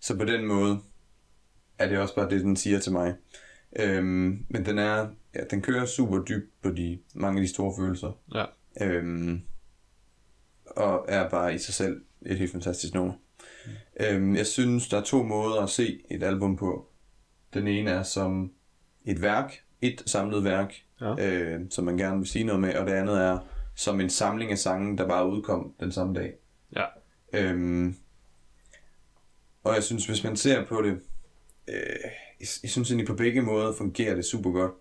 Så 0.00 0.18
på 0.18 0.24
den 0.24 0.46
måde 0.46 0.80
er 1.78 1.88
det 1.88 1.98
også 1.98 2.14
bare 2.14 2.30
det, 2.30 2.40
den 2.40 2.56
siger 2.56 2.78
til 2.78 2.92
mig. 2.92 3.14
Øhm, 3.76 4.46
men 4.48 4.66
den 4.66 4.78
er, 4.78 5.08
ja, 5.34 5.40
den 5.50 5.62
kører 5.62 5.86
super 5.86 6.18
dybt 6.18 6.62
på 6.62 6.70
de 6.70 6.98
mange 7.14 7.40
af 7.40 7.46
de 7.46 7.52
store 7.54 7.74
følelser. 7.78 8.12
Ja. 8.34 8.44
Øhm, 8.80 9.40
og 10.66 11.04
er 11.08 11.28
bare 11.28 11.54
i 11.54 11.58
sig 11.58 11.74
selv 11.74 12.02
et 12.26 12.38
helt 12.38 12.52
fantastisk 12.52 12.94
nummer. 12.94 13.14
Mm. 13.66 13.72
Øhm, 14.00 14.36
jeg 14.36 14.46
synes, 14.46 14.88
der 14.88 14.98
er 14.98 15.02
to 15.02 15.22
måder 15.22 15.60
at 15.60 15.70
se 15.70 16.02
et 16.10 16.22
album 16.22 16.56
på. 16.56 16.88
Den 17.54 17.68
ene 17.68 17.90
er 17.90 18.02
som 18.02 18.52
et 19.04 19.22
værk, 19.22 19.62
et 19.80 20.02
samlet 20.06 20.44
værk, 20.44 20.74
Ja. 21.00 21.28
øh, 21.28 21.60
som 21.70 21.84
man 21.84 21.96
gerne 21.96 22.18
vil 22.18 22.26
sige 22.26 22.44
noget 22.44 22.60
med, 22.60 22.74
og 22.74 22.86
det 22.86 22.92
andet 22.92 23.20
er 23.22 23.38
som 23.76 24.00
en 24.00 24.10
samling 24.10 24.50
af 24.50 24.58
sange, 24.58 24.98
der 24.98 25.08
bare 25.08 25.28
udkom 25.28 25.74
den 25.80 25.92
samme 25.92 26.14
dag. 26.14 26.32
Ja. 26.76 26.84
Øhm, 27.32 27.96
og 29.64 29.74
jeg 29.74 29.82
synes, 29.82 30.06
hvis 30.06 30.24
man 30.24 30.36
ser 30.36 30.66
på 30.66 30.82
det, 30.82 30.92
øh, 31.68 31.74
jeg, 32.40 32.48
jeg 32.62 32.70
synes 32.70 32.90
egentlig 32.90 33.06
på 33.06 33.14
begge 33.14 33.42
måder 33.42 33.72
fungerer 33.78 34.14
det 34.14 34.24
super 34.24 34.50
godt. 34.50 34.72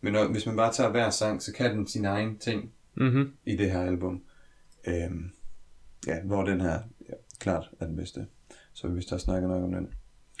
Men 0.00 0.12
når, 0.12 0.28
hvis 0.28 0.46
man 0.46 0.56
bare 0.56 0.72
tager 0.72 0.90
hver 0.90 1.10
sang, 1.10 1.42
så 1.42 1.52
kan 1.52 1.76
den 1.76 1.86
sin 1.88 2.04
egen 2.04 2.38
ting 2.38 2.72
Mm-hmm. 2.94 3.32
i 3.46 3.56
det 3.56 3.70
her 3.70 3.80
album. 3.82 4.22
Øhm, 4.86 5.30
ja, 6.06 6.20
hvor 6.24 6.44
den 6.44 6.60
her 6.60 6.78
ja, 7.08 7.14
klart 7.38 7.70
er 7.80 7.86
den 7.86 7.96
bedste. 7.96 8.26
Så 8.72 8.88
vi 8.88 8.94
vist 8.94 9.10
har 9.10 9.18
snakket 9.18 9.48
nok 9.50 9.62
om 9.64 9.72
den. 9.72 9.94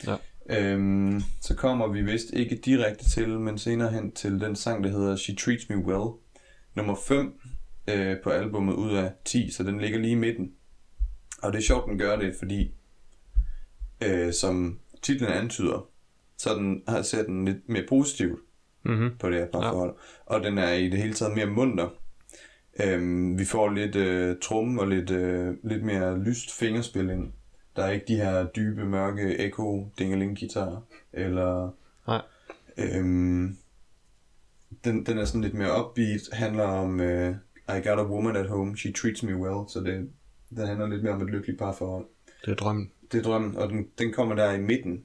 Ja. 0.06 0.16
Øhm, 0.48 1.20
så 1.40 1.54
kommer 1.54 1.86
vi 1.86 2.02
vist 2.02 2.30
ikke 2.32 2.56
direkte 2.56 3.10
til, 3.10 3.28
men 3.40 3.58
senere 3.58 3.92
hen 3.92 4.12
til 4.12 4.40
den 4.40 4.56
sang, 4.56 4.84
der 4.84 4.90
hedder 4.90 5.16
She 5.16 5.34
Treats 5.34 5.68
Me 5.68 5.76
Well. 5.76 6.10
Nummer 6.74 6.94
5 6.94 7.40
øh, 7.88 8.16
på 8.24 8.30
albummet 8.30 8.74
ud 8.74 8.94
af 8.96 9.12
10, 9.24 9.50
så 9.50 9.62
den 9.62 9.80
ligger 9.80 9.98
lige 9.98 10.12
i 10.12 10.14
midten. 10.14 10.52
Og 11.42 11.52
det 11.52 11.58
er 11.58 11.62
sjovt, 11.62 11.90
den 11.90 11.98
gør 11.98 12.16
det, 12.16 12.34
fordi 12.38 12.74
øh, 14.04 14.32
som 14.32 14.78
titlen 15.02 15.30
antyder, 15.30 15.88
så 16.36 16.54
den, 16.54 16.82
har 16.88 17.02
ser 17.02 17.22
den 17.24 17.44
lidt 17.44 17.68
mere 17.68 17.84
positivt 17.88 18.38
Mm-hmm. 18.82 19.10
på 19.18 19.30
det 19.30 19.38
her 19.38 19.46
parforhold. 19.46 19.90
Ja. 19.90 20.34
Og 20.34 20.44
den 20.44 20.58
er 20.58 20.72
i 20.72 20.88
det 20.88 20.98
hele 20.98 21.14
taget 21.14 21.36
mere 21.36 21.46
munter. 21.46 21.88
Øhm, 22.82 23.38
vi 23.38 23.44
får 23.44 23.70
lidt 23.70 23.96
øh, 23.96 24.36
trum 24.42 24.78
og 24.78 24.88
lidt, 24.88 25.10
øh, 25.10 25.54
lidt 25.64 25.84
mere 25.84 26.18
lyst 26.18 26.58
fingerspil 26.58 27.10
ind. 27.10 27.32
Der 27.76 27.84
er 27.84 27.90
ikke 27.90 28.06
de 28.08 28.16
her 28.16 28.46
dybe, 28.46 28.84
mørke 28.84 29.46
echo 29.46 29.90
dingeling 29.98 30.38
guitar 30.38 30.82
eller 31.12 31.70
Nej. 32.06 32.22
øhm, 32.76 33.56
den, 34.84 35.06
den 35.06 35.18
er 35.18 35.24
sådan 35.24 35.40
lidt 35.40 35.54
mere 35.54 35.84
upbeat, 35.84 36.20
handler 36.32 36.64
om 36.64 37.00
øh, 37.00 37.34
I 37.68 37.88
got 37.88 37.98
a 37.98 38.04
woman 38.04 38.36
at 38.36 38.48
home, 38.48 38.76
she 38.76 38.92
treats 38.92 39.22
me 39.22 39.36
well, 39.36 39.68
så 39.68 39.80
det, 39.80 40.10
den 40.50 40.66
handler 40.66 40.86
lidt 40.86 41.02
mere 41.02 41.12
om 41.12 41.22
et 41.22 41.30
lykkeligt 41.30 41.58
parforhold. 41.58 42.06
Det 42.44 42.50
er 42.50 42.56
drømmen. 42.56 42.90
Det 43.12 43.18
er 43.18 43.22
drømmen, 43.22 43.56
og 43.56 43.68
den, 43.68 43.88
den 43.98 44.12
kommer 44.12 44.34
der 44.34 44.52
i 44.52 44.60
midten. 44.60 45.04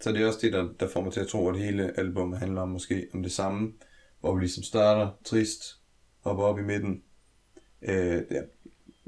Så 0.00 0.12
det 0.12 0.22
er 0.22 0.26
også 0.26 0.38
det, 0.42 0.52
der, 0.52 0.68
der 0.80 0.88
får 0.88 1.00
mig 1.00 1.12
til 1.12 1.20
at 1.20 1.26
tro, 1.26 1.48
at 1.48 1.58
hele 1.58 1.98
albumet 1.98 2.38
handler 2.38 2.60
om 2.60 2.68
måske 2.68 3.06
om 3.14 3.22
det 3.22 3.32
samme, 3.32 3.72
hvor 4.20 4.34
vi 4.34 4.40
ligesom 4.40 4.62
starter 4.62 5.10
trist, 5.24 5.80
hopper 6.20 6.44
op 6.44 6.58
i 6.58 6.62
midten, 6.62 7.02
øh, 7.82 8.22
ja, 8.30 8.42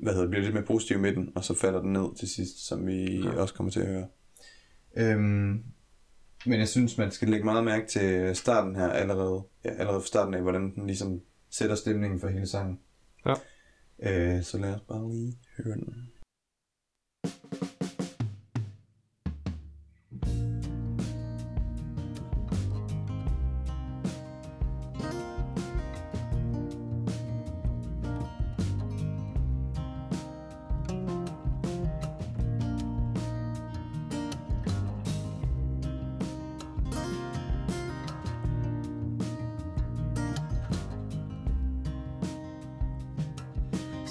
hvad 0.03 0.13
hedder 0.13 0.25
det, 0.25 0.31
bliver 0.31 0.43
lidt 0.43 0.55
mere 0.55 0.65
positiv 0.65 0.97
i 0.97 1.01
midten, 1.01 1.33
og 1.35 1.45
så 1.45 1.55
falder 1.55 1.81
den 1.81 1.93
ned 1.93 2.17
til 2.19 2.29
sidst, 2.29 2.67
som 2.67 2.87
vi 2.87 3.21
ja. 3.21 3.31
også 3.31 3.55
kommer 3.55 3.71
til 3.71 3.81
at 3.81 3.87
høre. 3.87 4.07
Øhm, 4.97 5.65
men 6.47 6.59
jeg 6.59 6.69
synes, 6.69 6.99
man 6.99 7.11
skal 7.11 7.29
lægge 7.29 7.45
meget 7.45 7.65
mærke 7.65 7.87
til 7.87 8.37
starten 8.37 8.77
her 8.77 8.89
allerede, 8.89 9.43
ja, 9.65 9.71
allerede 9.71 10.01
fra 10.01 10.07
starten 10.07 10.35
af, 10.35 10.43
hvordan 10.43 10.75
den 10.75 10.87
ligesom 10.87 11.21
sætter 11.51 11.77
stemningen 11.77 12.21
for 12.21 12.29
hele 12.29 12.47
sangen. 12.47 12.81
Ja. 13.27 13.35
Øh, 14.03 14.43
så 14.43 14.59
lad 14.59 14.75
os 14.75 14.81
bare 14.81 15.13
lige 15.13 15.39
høre 15.65 15.75
den. 15.75 16.10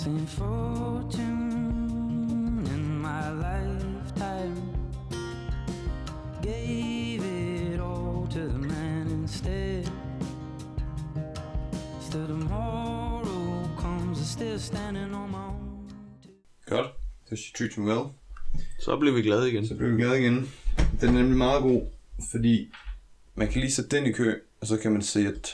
Seen 0.09 0.27
fortune 0.27 1.45
in 2.75 2.99
my 2.99 3.29
lifetime. 3.29 4.55
Gave 6.41 7.21
it 7.23 7.79
all 7.79 8.27
to 8.31 8.39
the 8.39 8.57
man 8.57 9.07
instead. 9.07 9.91
Still 12.01 12.27
tomorrow 12.27 13.69
comes, 13.77 14.19
I'm 14.19 14.25
still 14.25 14.59
standing 14.59 15.13
on 15.13 15.29
my 15.31 15.37
own. 15.37 15.91
Godt. 16.65 16.87
Så 17.29 17.35
She 17.35 17.53
Treats 17.57 17.77
Me 17.77 17.85
Well. 17.85 18.05
Så 18.79 18.97
blev 18.99 19.15
vi 19.15 19.21
glade 19.21 19.51
igen. 19.51 19.67
Så 19.67 19.75
bliver 19.75 19.91
vi 19.91 20.01
glade 20.01 20.19
igen. 20.19 20.51
Den 21.01 21.09
er 21.09 21.13
nemlig 21.13 21.37
meget 21.37 21.61
god, 21.61 21.81
fordi 22.31 22.71
man 23.35 23.47
kan 23.47 23.61
lige 23.61 23.71
sætte 23.71 23.97
den 23.97 24.05
i 24.05 24.11
kø, 24.11 24.41
og 24.61 24.67
så 24.67 24.77
kan 24.77 24.91
man 24.91 25.01
sætte 25.01 25.49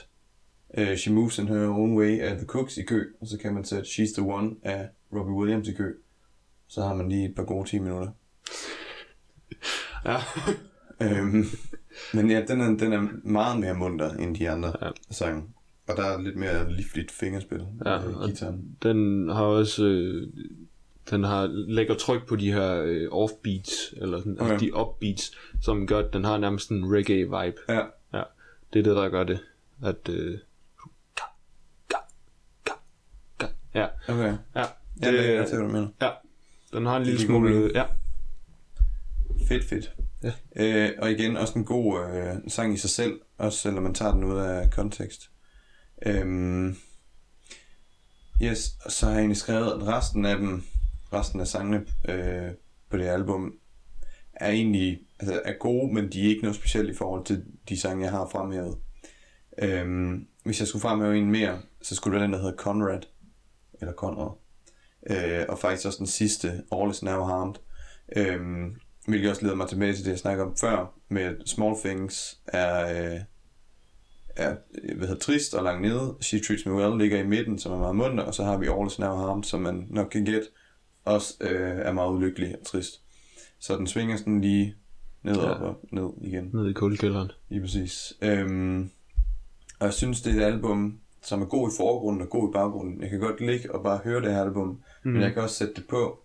uh, 0.78 0.96
She 0.96 1.12
Moves 1.14 1.40
in 1.40 1.48
Her 1.48 1.68
Own 1.68 1.98
Way 1.98 2.20
af 2.20 2.38
The 2.38 2.46
Cooks 2.46 2.78
i 2.78 2.84
kø, 2.84 3.04
og 3.22 3.28
så 3.28 3.38
kan 3.38 3.54
man 3.54 3.64
sætte 3.66 3.84
She's 3.86 4.14
the 4.22 4.32
One 4.34 4.56
af 4.64 4.90
Robbie 5.14 5.34
Williams 5.36 5.68
i 5.68 5.74
kø. 5.74 5.94
Så 6.68 6.82
har 6.82 6.94
man 6.96 7.10
lige 7.10 7.30
et 7.30 7.36
par 7.36 7.44
gode 7.44 7.70
10 7.70 7.80
minutter. 7.80 8.12
Ja. 10.06 10.18
Øhm, 11.02 11.46
men 12.14 12.32
ja, 12.32 12.42
den 12.48 12.62
er, 12.62 12.78
den 12.78 12.94
er 12.94 13.08
meget 13.24 13.60
mere 13.60 13.74
munter 13.74 14.10
end 14.14 14.36
de 14.36 14.50
andre 14.50 14.74
Ja. 14.82 14.90
sange. 15.12 15.44
Og 15.88 15.98
der 15.98 16.04
er 16.04 16.22
lidt 16.22 16.36
mere 16.36 16.72
livligt 16.72 17.12
fingerspil 17.12 17.60
Ja, 17.86 18.00
med 18.02 18.14
og- 18.14 18.30
gitaren. 18.30 18.78
Den 18.84 19.30
har 19.30 19.44
også... 19.44 19.86
Øh, 19.86 20.28
den 21.10 21.24
har 21.24 21.48
lægger 21.48 21.96
tryk 21.96 22.28
på 22.28 22.36
de 22.36 22.54
her 22.54 22.82
øh, 22.82 23.08
offbeats, 23.12 23.94
eller 23.98 24.18
sådan, 24.18 24.42
okay. 24.42 24.56
Okay. 24.56 24.66
de 24.66 24.76
upbeats, 24.76 25.32
som 25.62 25.88
gør, 25.88 26.00
at 26.00 26.14
den 26.14 26.24
har 26.24 26.38
nærmest 26.38 26.70
en 26.72 26.84
reggae-vibe. 26.86 27.74
Ja, 27.74 27.82
Ja, 28.14 28.24
det 28.74 28.80
er 28.80 28.84
det, 28.84 28.96
der 28.96 29.10
gør 29.10 29.24
det. 29.24 29.40
At, 29.84 30.10
øh, 30.10 30.38
ja, 33.76 33.88
okay. 34.08 34.38
ja, 34.56 34.64
det, 34.96 35.04
jeg 35.04 35.14
det, 35.14 35.50
ser, 35.50 35.58
hvad 35.58 35.68
du 35.68 35.74
mener. 35.74 35.88
ja, 36.02 36.10
den 36.74 36.86
har 36.86 36.98
en 36.98 37.04
lille 37.04 37.20
smule, 37.20 37.72
ja, 37.76 37.84
Fedt, 39.48 39.66
fedt. 39.66 39.96
Ja. 40.24 40.32
Øh, 40.56 40.92
og 40.98 41.12
igen, 41.12 41.38
også 41.38 41.60
en 41.60 41.66
god 41.66 42.00
øh, 42.10 42.36
sang 42.48 42.74
i 42.74 42.78
sig 42.78 42.90
selv, 42.90 43.20
også 43.38 43.60
selvom 43.60 43.84
man 43.84 43.94
tager 43.94 44.14
den 44.14 44.24
ud 44.24 44.38
af 44.38 44.72
kontekst. 44.72 45.30
Øhm, 46.06 46.76
yes, 48.44 48.70
og 48.86 48.92
så 48.92 49.06
har 49.06 49.14
jeg 49.14 49.20
egentlig 49.20 49.38
skrevet, 49.38 49.72
at 49.72 49.88
resten 49.88 50.26
af 50.26 50.38
dem, 50.38 50.64
resten 51.14 51.40
af 51.40 51.48
sangene 51.48 51.86
øh, 52.10 52.52
på 52.90 52.98
det 52.98 53.06
album, 53.06 53.54
er 54.34 54.52
egentlig 54.52 55.00
altså, 55.20 55.42
er 55.46 55.54
gode, 55.60 55.94
men 55.94 56.12
de 56.12 56.26
er 56.26 56.30
ikke 56.30 56.42
noget 56.42 56.56
specielt 56.56 56.90
i 56.90 56.98
forhold 56.98 57.26
til 57.26 57.44
de 57.70 57.80
sange, 57.80 58.04
jeg 58.04 58.12
har 58.12 58.30
fremhævet. 58.32 58.78
Øhm, 59.58 60.28
hvis 60.44 60.60
jeg 60.60 60.68
skulle 60.68 60.82
fremhæve 60.82 61.18
en 61.18 61.32
mere, 61.32 61.62
så 61.82 61.96
skulle 61.96 62.14
det 62.14 62.20
være 62.20 62.28
den, 62.28 62.34
der 62.34 62.40
hedder 62.40 62.58
Conrad, 62.58 63.02
eller 63.82 63.94
Conrad. 63.94 64.32
Øh, 65.10 65.46
og 65.50 65.60
faktisk 65.60 65.86
også 65.88 65.98
den 66.00 66.08
sidste, 66.08 66.64
All 66.72 66.92
is 66.92 67.04
Now 67.04 67.24
Harmed. 67.24 67.56
Øhm, 68.16 68.76
hvilket 69.08 69.30
også 69.30 69.42
leder 69.44 69.56
mig 69.56 69.68
tilbage 69.70 69.94
til 69.94 70.06
det, 70.06 70.12
jeg 70.12 70.20
snakkede 70.20 70.48
om 70.48 70.58
før, 70.58 70.94
med 71.10 71.46
Small 71.46 71.76
Things 71.86 72.40
er, 72.48 72.90
øh, 73.14 73.20
er 74.36 74.56
hvad 74.96 75.08
hedder, 75.08 75.22
trist 75.22 75.54
og 75.54 75.64
langt 75.64 75.82
nede. 75.82 76.16
She 76.22 76.40
Treats 76.40 76.66
Me 76.66 76.74
Well 76.74 76.98
ligger 76.98 77.20
i 77.20 77.28
midten, 77.28 77.60
som 77.60 77.72
er 77.72 77.78
meget 77.78 77.96
munter, 77.96 78.24
og 78.24 78.34
så 78.34 78.44
har 78.44 78.58
vi 78.58 78.68
All 78.68 78.88
Is 78.88 79.00
Now 79.00 79.16
Harmed, 79.16 79.44
som 79.44 79.62
man 79.62 79.88
nok 79.90 80.08
kan 80.12 80.26
gætte, 80.26 80.48
også 81.06 81.34
øh, 81.42 81.78
er 81.78 81.92
meget 81.92 82.12
ulykkelig 82.12 82.56
og 82.60 82.66
trist. 82.66 83.02
Så 83.60 83.78
den 83.78 83.88
svinger 83.88 84.18
sådan 84.18 84.42
lige 84.42 84.76
ned 85.24 85.36
Ja. 85.36 85.48
ja. 85.48 85.54
og 85.54 85.80
ned 85.92 86.10
igen. 86.22 86.50
nede 86.54 86.70
i 86.70 86.74
kuldekælderen. 86.74 87.32
Lige 87.50 87.62
præcis. 87.62 88.14
Øhm, 88.22 88.92
og 89.80 89.86
jeg 89.86 89.94
synes, 89.94 90.22
det 90.22 90.34
er 90.34 90.48
et 90.48 90.54
album, 90.54 91.00
som 91.26 91.42
er 91.42 91.46
god 91.46 91.70
i 91.72 91.76
forgrunden 91.78 92.22
og 92.22 92.30
god 92.30 92.50
i 92.50 92.54
baggrunden. 92.54 93.02
Jeg 93.02 93.10
kan 93.10 93.20
godt 93.20 93.42
ligge 93.42 93.76
og 93.76 93.84
bare 93.84 94.00
høre 94.04 94.22
det 94.22 94.34
her 94.34 94.44
album, 94.44 94.68
mm. 95.04 95.12
men 95.12 95.22
jeg 95.22 95.34
kan 95.34 95.44
også 95.44 95.56
sætte 95.56 95.74
det 95.74 95.88
på, 95.88 96.20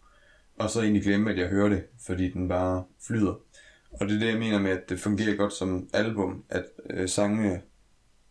og 0.59 0.71
så 0.71 0.81
egentlig 0.81 1.03
glemme, 1.03 1.31
at 1.31 1.39
jeg 1.39 1.49
hører 1.49 1.69
det, 1.69 1.85
fordi 2.07 2.31
den 2.31 2.49
bare 2.49 2.85
flyder. 3.07 3.35
Og 3.91 4.09
det 4.09 4.15
er 4.17 4.19
det, 4.19 4.29
jeg 4.29 4.39
mener 4.39 4.59
med, 4.59 4.71
at 4.71 4.89
det 4.89 5.01
fungerer 5.01 5.37
godt 5.37 5.53
som 5.53 5.89
album, 5.93 6.45
at 6.49 6.65
øh, 6.91 7.09
sangene 7.09 7.63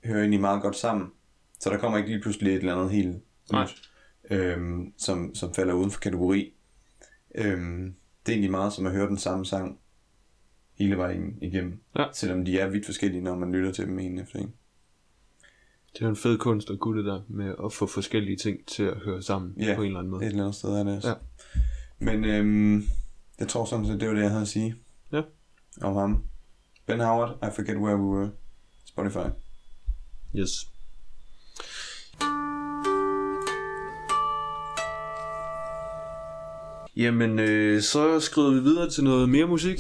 hører 0.06 0.20
egentlig 0.20 0.42
meget 0.42 0.62
godt 0.62 0.76
sammen. 0.76 1.08
Så 1.60 1.70
der 1.70 1.78
kommer 1.78 1.98
ikke 1.98 2.10
lige 2.10 2.22
pludselig 2.22 2.54
et 2.54 2.60
eller 2.60 2.76
andet 2.76 2.92
helt 2.92 3.18
Nej. 3.52 3.68
øhm, 4.30 4.94
som, 4.98 5.36
som 5.36 5.54
falder 5.54 5.74
uden 5.74 5.92
for 5.92 6.00
kategori. 6.00 6.54
Øhm, 7.36 7.96
det 8.26 8.32
er 8.32 8.36
egentlig 8.36 8.52
meget 8.52 8.74
som 8.74 8.86
at 8.86 8.92
høre 8.92 9.08
den 9.08 9.18
samme 9.18 9.46
sang 9.46 9.80
hele 10.78 10.98
vejen 10.98 11.38
igennem. 11.42 11.82
Ja. 11.98 12.06
Selvom 12.14 12.46
de 12.46 12.60
er 12.60 12.70
vidt 12.70 12.86
forskellige, 12.86 13.22
når 13.22 13.36
man 13.36 13.52
lytter 13.52 13.72
til 13.72 13.86
dem 13.86 14.00
en 14.00 14.20
efter 14.20 14.40
en. 14.40 14.54
Det 15.94 16.02
er 16.02 16.06
jo 16.06 16.10
en 16.10 16.16
fed 16.16 16.38
kunst 16.38 16.70
at 16.70 16.80
kunne 16.80 16.98
det 16.98 17.06
der 17.06 17.22
med 17.28 17.54
at 17.66 17.74
få 17.74 17.88
forskellige 17.88 18.38
ting 18.38 18.66
til 18.68 18.84
at 18.84 18.98
høre 18.98 19.22
sammen 19.22 19.54
Ja, 19.60 19.76
på 19.76 19.82
en 19.82 19.88
eller 19.88 20.00
anden 20.00 20.12
måde. 20.12 20.24
Et 20.24 20.30
eller 20.30 20.44
andet 20.44 20.56
sted 20.56 20.70
er 20.70 20.84
det 20.84 20.96
også. 20.96 21.08
Ja. 21.08 21.16
Men 22.00 22.26
øhm, 22.26 22.84
jeg 23.40 23.48
tror 23.48 23.66
sådan 23.66 23.86
set, 23.86 24.00
det 24.00 24.08
var 24.08 24.14
det, 24.14 24.22
jeg 24.22 24.30
havde 24.30 24.42
at 24.42 24.48
sige. 24.48 24.76
Ja. 25.12 25.22
Om 25.82 25.96
ham. 25.96 26.24
Ben 26.86 27.00
Howard, 27.00 27.38
I 27.44 27.56
Forget 27.56 27.78
Where 27.78 27.98
We 27.98 28.18
Were. 28.18 28.30
Spotify. 28.86 29.30
Yes. 30.36 30.50
Jamen, 36.96 37.40
øh, 37.40 37.82
så 37.82 38.20
skrider 38.20 38.52
vi 38.52 38.60
videre 38.60 38.90
til 38.90 39.04
noget 39.04 39.30
mere 39.30 39.46
musik. 39.46 39.80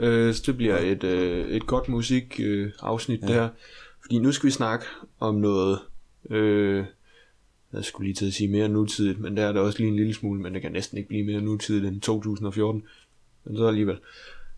Øh, 0.00 0.34
så 0.34 0.42
det 0.46 0.56
bliver 0.56 0.78
et, 0.78 1.04
øh, 1.04 1.48
et 1.48 1.66
godt 1.66 1.88
musik 1.88 2.40
øh, 2.42 2.72
afsnit. 2.80 3.20
Ja. 3.22 3.26
der. 3.26 3.48
Fordi 4.04 4.18
nu 4.18 4.32
skal 4.32 4.46
vi 4.46 4.50
snakke 4.50 4.86
om 5.20 5.34
noget... 5.34 5.78
Øh, 6.30 6.84
jeg 7.72 7.84
skulle 7.84 8.06
lige 8.06 8.14
til 8.14 8.26
at 8.26 8.32
sige 8.32 8.48
mere 8.48 8.68
nutidigt, 8.68 9.20
men 9.20 9.36
der 9.36 9.44
er 9.46 9.52
det 9.52 9.62
også 9.62 9.78
lige 9.78 9.88
en 9.88 9.96
lille 9.96 10.14
smule, 10.14 10.40
men 10.40 10.54
det 10.54 10.62
kan 10.62 10.72
næsten 10.72 10.98
ikke 10.98 11.08
blive 11.08 11.26
mere 11.26 11.40
nutidigt 11.40 11.86
end 11.86 12.00
2014. 12.00 12.82
Men 13.44 13.56
så 13.56 13.66
alligevel. 13.66 13.98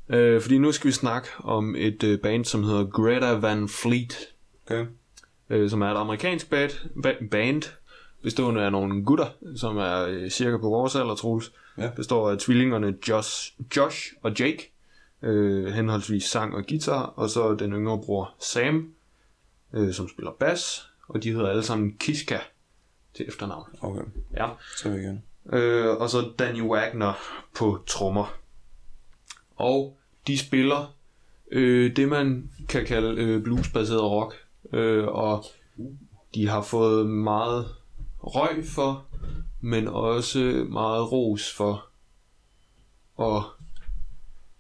Øh, 0.09 0.41
fordi 0.41 0.59
nu 0.59 0.73
skal 0.73 0.89
vi 0.89 0.93
snakke 0.93 1.29
om 1.39 1.77
et 1.77 2.05
øh, 2.05 2.19
band, 2.19 2.45
som 2.45 2.65
hedder 2.65 2.85
Greta 2.85 3.33
Van 3.33 3.69
Fleet 3.69 4.17
Okay. 4.67 4.87
øh, 5.51 5.71
som 5.71 5.83
er 5.83 5.87
et 5.91 5.97
amerikansk 5.97 6.51
band, 6.51 6.71
ba- 7.07 7.29
band 7.31 7.63
bestående 8.23 8.63
af 8.63 8.73
nogle 8.73 9.05
gutter, 9.05 9.27
som 9.57 9.77
er 9.77 10.07
øh, 10.09 10.31
cirka 10.31 10.57
på 10.57 10.69
vores 10.69 10.95
alder, 10.97 11.15
Troels. 11.15 11.53
Ja. 11.79 11.91
Består 11.97 12.31
af 12.31 12.39
tvillingerne 12.39 12.95
Josh, 13.09 13.53
Josh 13.77 14.13
og 14.23 14.39
Jake, 14.41 14.73
øh, 15.23 15.67
henholdsvis 15.67 16.25
sang 16.25 16.55
og 16.55 16.65
guitar, 16.69 17.03
og 17.03 17.31
så 17.31 17.55
den 17.55 17.73
yngre 17.73 17.99
bror 17.99 18.35
Sam, 18.41 18.93
øh, 19.77 19.95
som 19.95 20.09
spiller 20.09 20.33
bas, 20.33 20.91
og 21.09 21.23
de 21.23 21.33
hedder 21.33 21.51
alle 21.51 21.63
sammen 21.63 21.97
Kiska 21.97 22.39
til 23.15 23.29
efternavn. 23.29 23.67
Okay. 23.81 24.03
Ja. 24.37 24.49
Så 24.77 24.89
jeg 24.89 25.01
gerne. 25.01 25.23
Øh, 25.53 25.97
og 25.97 26.11
så 26.11 26.33
Danny 26.39 26.63
Wagner 26.63 27.13
på 27.55 27.83
trommer. 27.87 28.39
Og 29.57 29.99
de 30.27 30.39
spiller 30.39 30.95
øh, 31.51 31.97
det, 31.97 32.09
man 32.09 32.51
kan 32.69 32.87
kalde 32.87 33.23
øh, 33.23 33.43
bluesbaseret 33.43 34.03
rock. 34.03 34.35
Øh, 34.73 35.07
og 35.07 35.45
de 36.35 36.49
har 36.49 36.63
fået 36.63 37.07
meget 37.07 37.75
røg 38.19 38.65
for, 38.67 39.07
men 39.61 39.89
også 39.89 40.39
meget 40.69 41.13
ros 41.13 41.53
for 41.53 41.87
at 43.21 43.43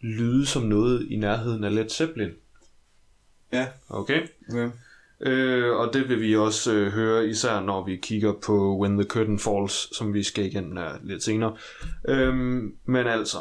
lyde 0.01 0.47
som 0.47 0.63
noget 0.63 1.07
i 1.11 1.17
nærheden 1.17 1.65
af 1.65 1.75
Led 1.75 1.89
Zeppelin. 1.89 2.31
Ja. 3.53 3.67
Okay? 3.89 4.29
Okay. 4.51 4.71
Øh, 5.21 5.77
og 5.77 5.93
det 5.93 6.09
vil 6.09 6.21
vi 6.21 6.37
også 6.37 6.75
øh, 6.75 6.93
høre, 6.93 7.29
især 7.29 7.61
når 7.61 7.85
vi 7.85 7.97
kigger 7.97 8.33
på 8.47 8.79
When 8.79 8.97
the 8.97 9.05
Curtain 9.05 9.39
Falls, 9.39 9.97
som 9.97 10.15
vi 10.15 10.23
skal 10.23 10.45
igen 10.45 10.77
her 10.77 10.91
lidt 11.03 11.23
senere. 11.23 11.57
Øhm, 12.09 12.75
men 12.85 13.07
altså, 13.07 13.39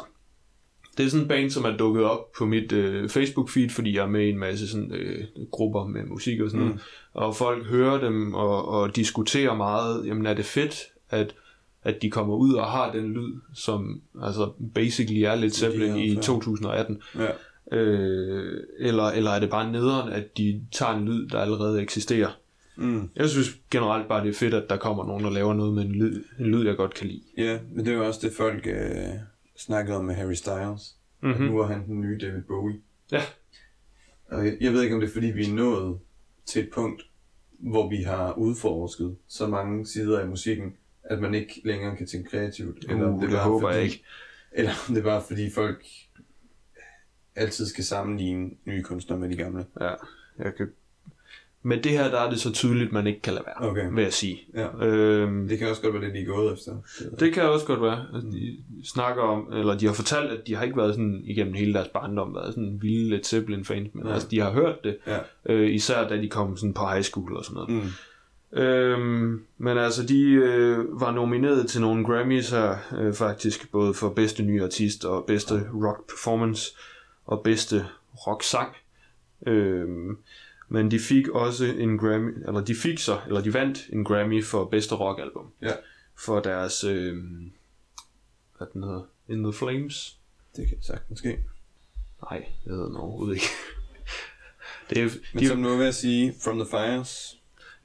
det 0.96 1.06
er 1.06 1.10
sådan 1.10 1.22
en 1.22 1.28
band, 1.28 1.50
som 1.50 1.64
er 1.64 1.76
dukket 1.76 2.04
op 2.04 2.32
på 2.38 2.44
mit 2.44 2.72
øh, 2.72 3.04
Facebook-feed, 3.04 3.70
fordi 3.70 3.96
jeg 3.96 4.02
er 4.02 4.08
med 4.08 4.26
i 4.26 4.30
en 4.30 4.38
masse 4.38 4.68
sådan, 4.68 4.92
øh, 4.92 5.24
grupper 5.50 5.86
med 5.86 6.04
musik 6.04 6.40
og 6.40 6.50
sådan 6.50 6.66
noget. 6.66 6.80
Og 7.14 7.36
folk 7.36 7.66
hører 7.66 8.00
dem 8.00 8.34
og, 8.34 8.68
og 8.68 8.96
diskuterer 8.96 9.54
meget, 9.54 10.06
jamen 10.06 10.26
er 10.26 10.34
det 10.34 10.44
fedt, 10.44 10.82
at, 11.10 11.34
at 11.82 12.02
de 12.02 12.10
kommer 12.10 12.34
ud 12.34 12.54
og 12.54 12.66
har 12.66 12.92
den 12.92 13.12
lyd, 13.12 13.34
som 13.54 14.00
altså 14.22 14.52
basically 14.74 15.20
er 15.20 15.34
lidt 15.34 15.54
Zeppelin 15.54 15.96
i 15.96 16.14
før. 16.14 16.22
2018. 16.22 17.02
Ja. 17.18 17.26
Øh, 17.72 18.60
eller, 18.78 19.04
eller 19.04 19.30
er 19.30 19.40
det 19.40 19.50
bare 19.50 19.72
nederen, 19.72 20.12
at 20.12 20.36
de 20.38 20.66
tager 20.72 20.92
en 20.92 21.04
lyd, 21.04 21.28
der 21.28 21.38
allerede 21.38 21.82
eksisterer? 21.82 22.38
Mm. 22.76 23.10
Jeg 23.16 23.28
synes 23.28 23.48
generelt 23.70 24.08
bare, 24.08 24.24
det 24.24 24.30
er 24.30 24.38
fedt, 24.38 24.54
at 24.54 24.70
der 24.70 24.76
kommer 24.76 25.06
nogen, 25.06 25.24
der 25.24 25.30
laver 25.30 25.54
noget 25.54 25.74
med 25.74 25.82
en 25.82 25.92
lyd, 25.92 26.24
en 26.38 26.46
lyd 26.46 26.66
jeg 26.66 26.76
godt 26.76 26.94
kan 26.94 27.06
lide. 27.06 27.22
Ja, 27.38 27.58
men 27.72 27.84
det 27.84 27.92
er 27.92 27.96
jo 27.96 28.06
også 28.06 28.20
det, 28.22 28.32
folk 28.36 28.66
øh, 28.66 29.08
snakkede 29.56 29.96
om 29.96 30.04
med 30.04 30.14
Harry 30.14 30.34
Styles. 30.34 30.96
Mm-hmm. 31.22 31.42
Mhm. 31.42 31.52
Nu 31.52 31.60
er 31.60 31.66
han 31.66 31.86
den 31.86 32.00
nye 32.00 32.18
David 32.18 32.42
Bowie. 32.42 32.80
Ja. 33.12 33.22
Og 34.30 34.46
jeg, 34.46 34.56
jeg 34.60 34.72
ved 34.72 34.82
ikke, 34.82 34.94
om 34.94 35.00
det 35.00 35.08
er, 35.08 35.12
fordi 35.12 35.26
vi 35.26 35.44
er 35.44 35.54
nået 35.54 35.98
til 36.46 36.62
et 36.62 36.70
punkt, 36.74 37.02
hvor 37.58 37.90
vi 37.90 37.96
har 37.96 38.32
udforsket 38.32 39.16
så 39.28 39.46
mange 39.46 39.86
sider 39.86 40.20
af 40.20 40.28
musikken, 40.28 40.74
at 41.04 41.18
man 41.18 41.34
ikke 41.34 41.60
længere 41.64 41.96
kan 41.96 42.06
tænke 42.06 42.30
kreativt. 42.30 42.84
Eller 42.88 43.08
uh, 43.08 43.22
det, 43.22 43.30
det 43.30 43.38
håber 43.38 43.60
fordi, 43.60 43.76
jeg 43.76 43.84
ikke. 43.84 44.04
Eller 44.52 44.70
om 44.88 44.94
det 44.94 45.00
er 45.00 45.04
bare 45.04 45.22
fordi 45.26 45.50
folk 45.50 45.84
altid 47.36 47.66
skal 47.66 47.84
sammenligne 47.84 48.50
nye 48.64 48.82
kunstnere 48.82 49.18
med 49.20 49.28
de 49.28 49.36
gamle. 49.36 49.64
Ja, 49.80 49.90
jeg 50.38 50.54
kan... 50.56 50.68
Men 51.62 51.84
det 51.84 51.92
her, 51.92 52.10
der 52.10 52.18
er 52.20 52.30
det 52.30 52.40
så 52.40 52.52
tydeligt, 52.52 52.92
man 52.92 53.06
ikke 53.06 53.20
kan 53.22 53.32
lade 53.32 53.44
være, 53.46 53.70
Okay. 53.70 53.88
vil 53.92 54.02
jeg 54.02 54.12
sige. 54.12 54.40
Ja. 54.54 54.86
Øhm, 54.86 55.48
Det 55.48 55.58
kan 55.58 55.68
også 55.68 55.82
godt 55.82 55.94
være 55.94 56.04
det, 56.04 56.14
de 56.14 56.20
er 56.20 56.26
gået 56.26 56.52
efter. 56.52 56.72
det 57.20 57.34
kan 57.34 57.42
også 57.42 57.66
godt 57.66 57.82
være. 57.82 58.04
Altså, 58.14 58.28
de 58.30 58.56
snakker 58.84 59.22
om, 59.22 59.52
eller 59.52 59.78
de 59.78 59.86
har 59.86 59.92
fortalt, 59.92 60.30
at 60.30 60.46
de 60.46 60.54
har 60.54 60.64
ikke 60.64 60.76
været 60.76 60.94
sådan 60.94 61.20
igennem 61.24 61.54
hele 61.54 61.74
deres 61.74 61.88
barndom, 61.88 62.34
været 62.34 62.54
sådan 62.54 62.78
vilde 62.82 63.10
Led 63.10 63.24
Zeppelin 63.24 63.64
fans, 63.64 63.88
men 63.94 64.06
Ja. 64.06 64.12
altså, 64.12 64.28
de 64.30 64.40
har 64.40 64.50
hørt 64.52 64.84
det, 64.84 64.96
Ja. 65.06 65.18
øh, 65.48 65.74
især 65.74 66.08
da 66.08 66.16
de 66.16 66.28
kom 66.28 66.56
sådan 66.56 66.74
på 66.74 66.86
high 66.86 67.02
school 67.02 67.36
og 67.36 67.44
sådan 67.44 67.54
noget. 67.54 67.70
Mm. 67.84 67.90
Øhm, 68.52 69.42
men 69.58 69.78
altså, 69.78 70.02
de 70.06 70.22
øh, 70.30 71.00
var 71.00 71.12
nomineret 71.12 71.68
til 71.68 71.80
nogle 71.80 72.04
Grammys 72.04 72.50
her, 72.50 72.76
øh, 72.98 73.14
faktisk, 73.14 73.70
både 73.72 73.94
for 73.94 74.08
bedste 74.08 74.42
nye 74.42 74.62
artist 74.62 75.04
og 75.04 75.24
bedste 75.26 75.54
rock 75.74 76.08
performance 76.08 76.72
og 77.26 77.42
bedste 77.42 77.86
rock 78.26 78.42
sang. 78.42 78.76
Øhm, 79.46 80.18
men 80.68 80.90
de 80.90 80.98
fik 80.98 81.28
også 81.28 81.64
en 81.64 81.98
Grammy, 81.98 82.46
eller 82.46 82.60
de 82.60 82.74
fik 82.74 82.98
så, 82.98 83.20
eller 83.26 83.40
de 83.40 83.54
vandt 83.54 83.78
en 83.92 84.04
Grammy 84.04 84.44
for 84.44 84.64
bedste 84.64 84.94
rockalbum. 84.94 85.52
Ja. 85.62 85.72
For 86.18 86.40
deres, 86.40 86.84
øh, 86.84 87.16
hvad 88.58 88.66
den 88.72 88.82
hedder, 88.82 89.02
In 89.28 89.42
the 89.42 89.52
Flames. 89.52 90.18
Det 90.56 90.68
kan 90.68 90.78
sagtens 90.82 91.18
ske. 91.18 91.38
Nej, 92.30 92.38
det 92.64 92.72
hedder 92.72 92.86
den 92.86 92.96
overhovedet 92.96 93.34
ikke. 93.34 93.46
det 94.90 94.98
er, 94.98 95.08
Men 95.34 95.42
de, 95.42 95.48
som 95.48 95.62
du 95.62 95.68
var 95.68 95.76
ved 95.76 95.86
at 95.86 95.94
sige, 95.94 96.34
From 96.44 96.58
the 96.58 96.66
Fires, 96.70 97.36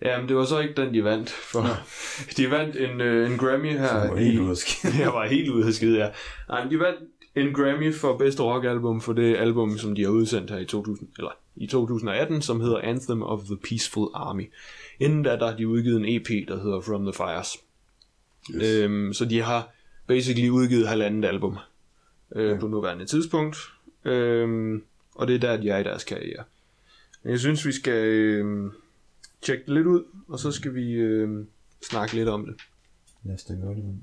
Ja, 0.01 0.19
men 0.19 0.30
det 0.30 0.36
var 0.36 0.45
så 0.45 0.60
ikke 0.60 0.82
den, 0.82 0.93
de 0.93 1.04
vandt. 1.04 1.30
For 1.30 1.65
de 2.38 2.51
vandt 2.51 2.75
en, 2.75 3.01
øh, 3.01 3.32
en 3.32 3.38
Grammy 3.38 3.77
her. 3.77 3.88
som 3.88 4.10
var 4.10 4.15
helt 4.17 4.39
ude 4.39 4.51
at 4.51 4.58
skide. 4.58 4.97
jeg 5.04 5.13
var 5.13 5.27
helt 5.27 5.49
ude 5.49 5.67
af 5.67 5.73
skide, 5.73 5.97
ja. 5.97 6.10
Nej, 6.49 6.63
men 6.63 6.73
de 6.73 6.80
vandt 6.80 6.99
en 7.36 7.54
Grammy 7.54 7.94
for 7.94 8.17
bedste 8.17 8.44
rockalbum 8.44 9.02
for 9.02 9.13
det 9.13 9.36
album, 9.36 9.78
som 9.78 9.96
de 9.96 10.04
har 10.04 10.10
udsendt 10.10 10.52
her 10.52 10.58
i 10.58 10.65
2000, 10.65 11.10
eller 11.17 11.32
i 11.56 11.67
2018, 11.67 12.41
som 12.41 12.62
hedder 12.62 12.78
Anthem 12.78 13.22
of 13.24 13.44
the 13.44 13.58
Peaceful 13.58 14.08
Army. 14.13 14.52
Inden 15.00 15.24
da, 15.24 15.30
der 15.30 15.50
har 15.50 15.58
de 15.58 15.67
udgivet 15.67 15.98
en 15.98 16.06
EP, 16.06 16.48
der 16.48 16.63
hedder 16.63 16.82
From 16.82 17.04
the 17.04 17.13
Fires. 17.13 17.58
Yes. 18.56 18.63
Øhm, 18.63 19.13
så 19.13 19.26
de 19.26 19.41
har 19.41 19.70
basically 20.08 20.50
udgivet 20.50 20.88
halvandet 20.88 21.30
album 21.30 21.58
øh, 22.36 22.60
på 22.60 22.67
nuværende 22.67 23.06
tidspunkt. 23.06 23.58
Øhm, 24.06 24.84
og 25.15 25.28
det 25.28 25.36
er 25.36 25.39
der, 25.39 25.58
de 25.58 25.70
er 25.70 25.78
i 25.78 25.84
deres 25.84 26.04
karriere. 26.04 26.44
Men 27.24 27.32
jeg 27.32 27.39
synes, 27.39 27.65
vi 27.65 27.72
skal 27.72 28.06
øh, 28.06 28.72
tjekke 29.41 29.63
det 29.65 29.74
lidt 29.74 29.88
ud, 29.88 30.04
og 30.28 30.39
så 30.39 30.52
skal 30.52 30.76
vi 30.76 30.91
øh, 30.91 31.46
snakke 31.89 32.15
lidt 32.15 32.30
om 32.30 32.46
det. 32.46 32.56
Lad 33.24 33.36
os 33.36 33.44
da 33.44 33.54
gøre 33.54 33.76
det. 33.76 34.00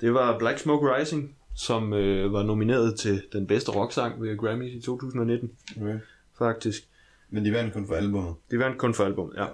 Det 0.00 0.14
var 0.14 0.38
Black 0.38 0.58
Smoke 0.58 0.94
Rising, 0.94 1.36
som 1.54 1.92
øh, 1.92 2.32
var 2.32 2.42
nomineret 2.42 2.98
til 2.98 3.22
den 3.32 3.46
bedste 3.46 3.70
rocksang 3.70 4.22
ved 4.22 4.36
Grammys 4.38 4.72
i 4.74 4.80
2019, 4.80 5.50
Okay. 5.80 5.98
faktisk. 6.38 6.82
Men 7.30 7.44
de 7.44 7.52
vandt 7.52 7.74
kun 7.74 7.86
for 7.86 7.94
albumet. 7.94 8.34
Det 8.50 8.58
vandt 8.58 8.78
kun 8.78 8.94
for 8.94 9.04
album, 9.04 9.32
ja. 9.36 9.46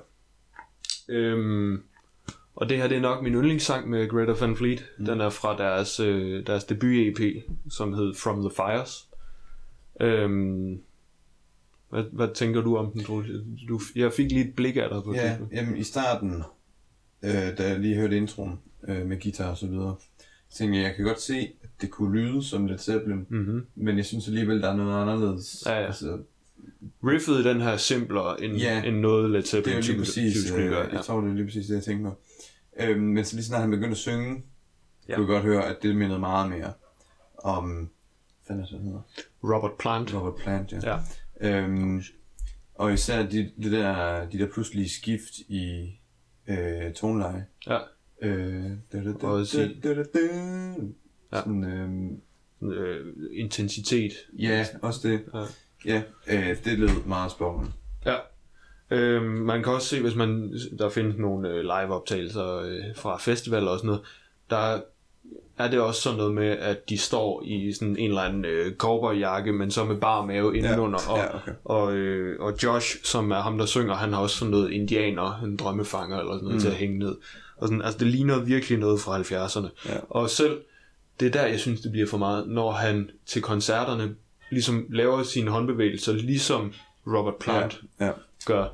Øhm, 1.08 1.82
og 2.54 2.68
det 2.68 2.76
her 2.76 2.88
det 2.88 2.96
er 2.96 3.00
nok 3.00 3.22
min 3.22 3.32
yndlingssang 3.34 3.88
med 3.90 4.08
Greta 4.08 4.32
Van 4.40 4.56
Fleet. 4.56 4.84
Mm. 4.98 5.04
Den 5.04 5.20
er 5.20 5.30
fra 5.30 5.56
deres, 5.56 6.00
øh, 6.00 6.46
deres 6.46 6.64
debut-EP, 6.64 7.42
som 7.70 7.92
hed 7.92 8.14
From 8.14 8.40
the 8.40 8.50
Fires. 8.56 9.08
Øhm, 10.00 10.80
hvad, 11.90 12.04
hvad 12.12 12.28
tænker 12.34 12.60
du 12.60 12.76
om 12.76 12.90
den? 12.92 13.02
Du, 13.68 13.80
jeg 13.96 14.12
fik 14.12 14.30
lige 14.32 14.48
et 14.48 14.54
blik 14.56 14.76
af 14.76 14.88
dig 14.90 15.02
på 15.04 15.14
Ja, 15.14 15.36
det. 15.40 15.48
jamen 15.52 15.76
i 15.76 15.82
starten, 15.82 16.42
øh, 17.22 17.58
da 17.58 17.68
jeg 17.68 17.78
lige 17.80 17.94
hørte 17.96 18.16
introen 18.16 18.60
øh, 18.88 19.06
med 19.06 19.20
guitar 19.22 19.50
og 19.50 19.56
så 19.56 19.66
videre, 19.66 19.96
tænkte 20.56 20.80
jeg, 20.80 20.94
kan 20.96 21.04
godt 21.04 21.20
se, 21.20 21.52
at 21.62 21.68
det 21.80 21.90
kunne 21.90 22.20
lyde 22.20 22.42
som 22.44 22.66
Led 22.66 22.78
Zeppelin, 22.78 23.26
Mm-hmm. 23.28 23.66
men 23.74 23.96
jeg 23.96 24.04
synes 24.06 24.28
alligevel, 24.28 24.62
der 24.62 24.70
er 24.72 24.76
noget 24.76 25.02
anderledes. 25.02 25.62
Ja, 25.66 25.72
ja. 25.80 25.86
Altså, 25.86 26.18
Riffet 27.04 27.32
i 27.40 27.48
den 27.48 27.60
her 27.60 27.76
simplere 27.76 28.42
end, 28.44 28.56
Ja. 28.56 28.82
end 28.82 28.96
noget 28.96 29.30
Led 29.30 29.42
det 29.42 29.54
er 29.54 29.56
jo 29.56 29.62
Zeppelin 29.64 29.80
lige 29.82 29.98
præcis, 29.98 30.52
øh, 30.52 30.64
jeg 30.64 30.88
Ja. 30.92 30.98
tror, 30.98 31.20
det 31.20 31.30
er 31.30 31.34
lige 31.34 31.44
præcis 31.44 31.66
det, 31.66 31.74
jeg 31.74 31.82
tænkte 31.82 32.10
på. 32.10 32.16
Øhm, 32.80 33.00
men 33.00 33.24
så 33.24 33.36
lige 33.36 33.44
snart 33.44 33.60
han 33.60 33.70
begyndte 33.70 33.90
at 33.90 33.96
synge, 33.96 34.42
Ja. 35.08 35.14
kunne 35.16 35.22
jeg 35.24 35.28
godt 35.28 35.42
høre, 35.44 35.64
at 35.66 35.76
det 35.82 35.96
mindede 35.96 36.18
meget 36.18 36.50
mere 36.50 36.72
om, 37.38 37.90
hvad 38.46 38.56
er 38.56 38.60
det, 38.60 38.80
hedder? 38.80 39.00
Robert 39.44 39.72
Plant. 39.78 40.14
Robert 40.14 40.34
Plant, 40.34 40.72
ja. 40.72 40.98
Ja. 41.40 41.58
Øhm, 41.64 42.02
og 42.74 42.92
især 42.92 43.22
de, 43.26 43.50
de, 43.62 43.70
der, 43.70 44.26
de 44.28 44.38
der 44.38 44.46
pludselige 44.52 44.88
skift 44.90 45.38
i 45.48 45.90
øh, 46.48 46.92
toneleje. 46.94 47.46
Ja. 47.66 47.78
Øh, 48.22 48.64
Og 49.22 49.46
sige- 49.46 49.76
Ja. 51.32 51.38
Sådan, 51.38 51.64
øhm, 51.64 52.20
Øh, 52.62 53.06
intensitet. 53.32 54.12
ja, 54.38 54.66
også 54.82 55.08
det. 55.08 55.20
Ja. 55.84 56.02
Ja, 56.28 56.50
øh, 56.50 56.56
det 56.64 56.78
lød 56.78 56.88
meget 57.06 57.30
spørgende. 57.30 57.70
Ja. 58.06 58.14
Øhm, 58.90 59.24
man 59.24 59.62
kan 59.62 59.72
også 59.72 59.88
se, 59.88 60.00
hvis 60.02 60.14
man 60.14 60.58
der 60.78 60.88
findes 60.88 61.16
nogle 61.18 61.48
øh, 61.48 61.60
live-optagelser 61.62 62.56
øh, 62.56 62.82
fra 62.96 63.16
festivaler 63.18 63.68
og 63.70 63.78
sådan 63.78 63.86
noget, 63.86 64.02
der 64.50 64.80
er 65.58 65.70
det 65.70 65.80
også 65.80 66.00
sådan 66.00 66.16
noget 66.18 66.34
med, 66.34 66.46
at 66.48 66.88
de 66.88 66.98
står 66.98 67.42
i 67.44 67.72
sådan 67.72 67.96
en 67.96 68.08
eller 68.08 68.20
anden 68.22 68.44
øh, 68.44 68.76
cowboyjakke, 68.76 69.52
men 69.52 69.70
så 69.70 69.84
med 69.84 69.96
bar 69.96 70.26
mave 70.26 70.56
indenunder. 70.56 70.98
Ja, 71.08 71.12
og, 71.12 71.18
ja, 71.18 71.36
okay. 71.36 71.52
og, 71.64 71.94
øh, 71.94 72.40
og 72.40 72.52
Josh, 72.62 72.96
som 73.04 73.30
er 73.30 73.40
ham, 73.40 73.58
der 73.58 73.66
synger, 73.66 73.94
han 73.94 74.12
har 74.12 74.20
også 74.20 74.36
sådan 74.36 74.50
noget 74.50 74.70
indianer, 74.70 75.40
en 75.44 75.56
drømmefanger 75.56 76.18
eller 76.18 76.32
sådan 76.32 76.44
noget 76.44 76.54
mm. 76.56 76.60
til 76.60 76.68
at 76.68 76.74
hænge 76.74 76.98
ned. 76.98 77.16
Og 77.56 77.68
sådan, 77.68 77.82
altså 77.82 77.98
det 77.98 78.06
ligner 78.06 78.38
virkelig 78.38 78.78
noget 78.78 79.00
fra 79.00 79.20
70'erne. 79.20 79.68
Ja. 79.92 79.98
Og 80.08 80.30
selv, 80.30 80.60
det 81.20 81.26
er 81.26 81.30
der, 81.30 81.46
jeg 81.46 81.60
synes, 81.60 81.80
det 81.80 81.92
bliver 81.92 82.06
for 82.06 82.18
meget, 82.18 82.48
når 82.48 82.72
han 82.72 83.10
til 83.26 83.42
koncerterne 83.42 84.14
ligesom 84.50 84.86
laver 84.90 85.22
sine 85.22 85.50
håndbevægelser, 85.50 86.12
ligesom 86.12 86.72
Robert 87.06 87.36
Plant 87.36 87.80
Ja, 88.00 88.10
gør, 88.46 88.68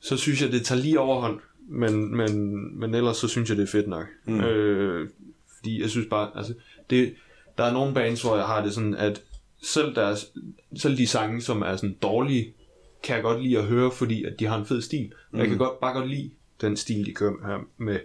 så 0.00 0.16
synes 0.16 0.42
jeg, 0.42 0.52
det 0.52 0.64
tager 0.64 0.80
lige 0.80 1.00
overhånd. 1.00 1.40
Men, 1.68 2.16
men, 2.16 2.80
men 2.80 2.94
ellers 2.94 3.16
så 3.16 3.28
synes 3.28 3.48
jeg, 3.48 3.56
det 3.56 3.62
er 3.62 3.72
fedt 3.72 3.88
nok. 3.88 4.06
Mm. 4.24 4.40
Øh, 4.40 5.08
fordi 5.56 5.82
jeg 5.82 5.90
synes 5.90 6.06
bare, 6.10 6.30
altså, 6.34 6.54
det, 6.90 7.14
der 7.58 7.64
er 7.64 7.72
nogle 7.72 7.94
bands, 7.94 8.22
hvor 8.22 8.36
jeg 8.36 8.44
har 8.44 8.64
det 8.64 8.74
sådan, 8.74 8.94
at 8.94 9.22
selv, 9.62 9.94
deres, 9.94 10.32
selv 10.76 10.96
de 10.96 11.06
sange, 11.06 11.40
som 11.40 11.62
er 11.62 11.76
sådan 11.76 11.96
dårlige, 12.02 12.54
kan 13.02 13.14
jeg 13.14 13.22
godt 13.22 13.42
lide 13.42 13.58
at 13.58 13.64
høre, 13.64 13.90
fordi 13.90 14.24
at 14.24 14.32
de 14.38 14.46
har 14.46 14.58
en 14.58 14.66
fed 14.66 14.82
stil. 14.82 15.12
Mm. 15.30 15.38
Jeg 15.38 15.48
kan 15.48 15.58
godt, 15.58 15.80
bare 15.80 15.92
godt 15.92 16.08
lide 16.08 16.30
den 16.60 16.76
stil, 16.76 17.06
de 17.06 17.14
kører 17.14 17.46
her 17.46 17.58
med 17.76 18.00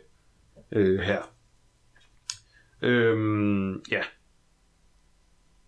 øh, 0.71 0.99
her. 0.99 1.21
Øhm, 2.81 3.73
ja. 3.91 4.01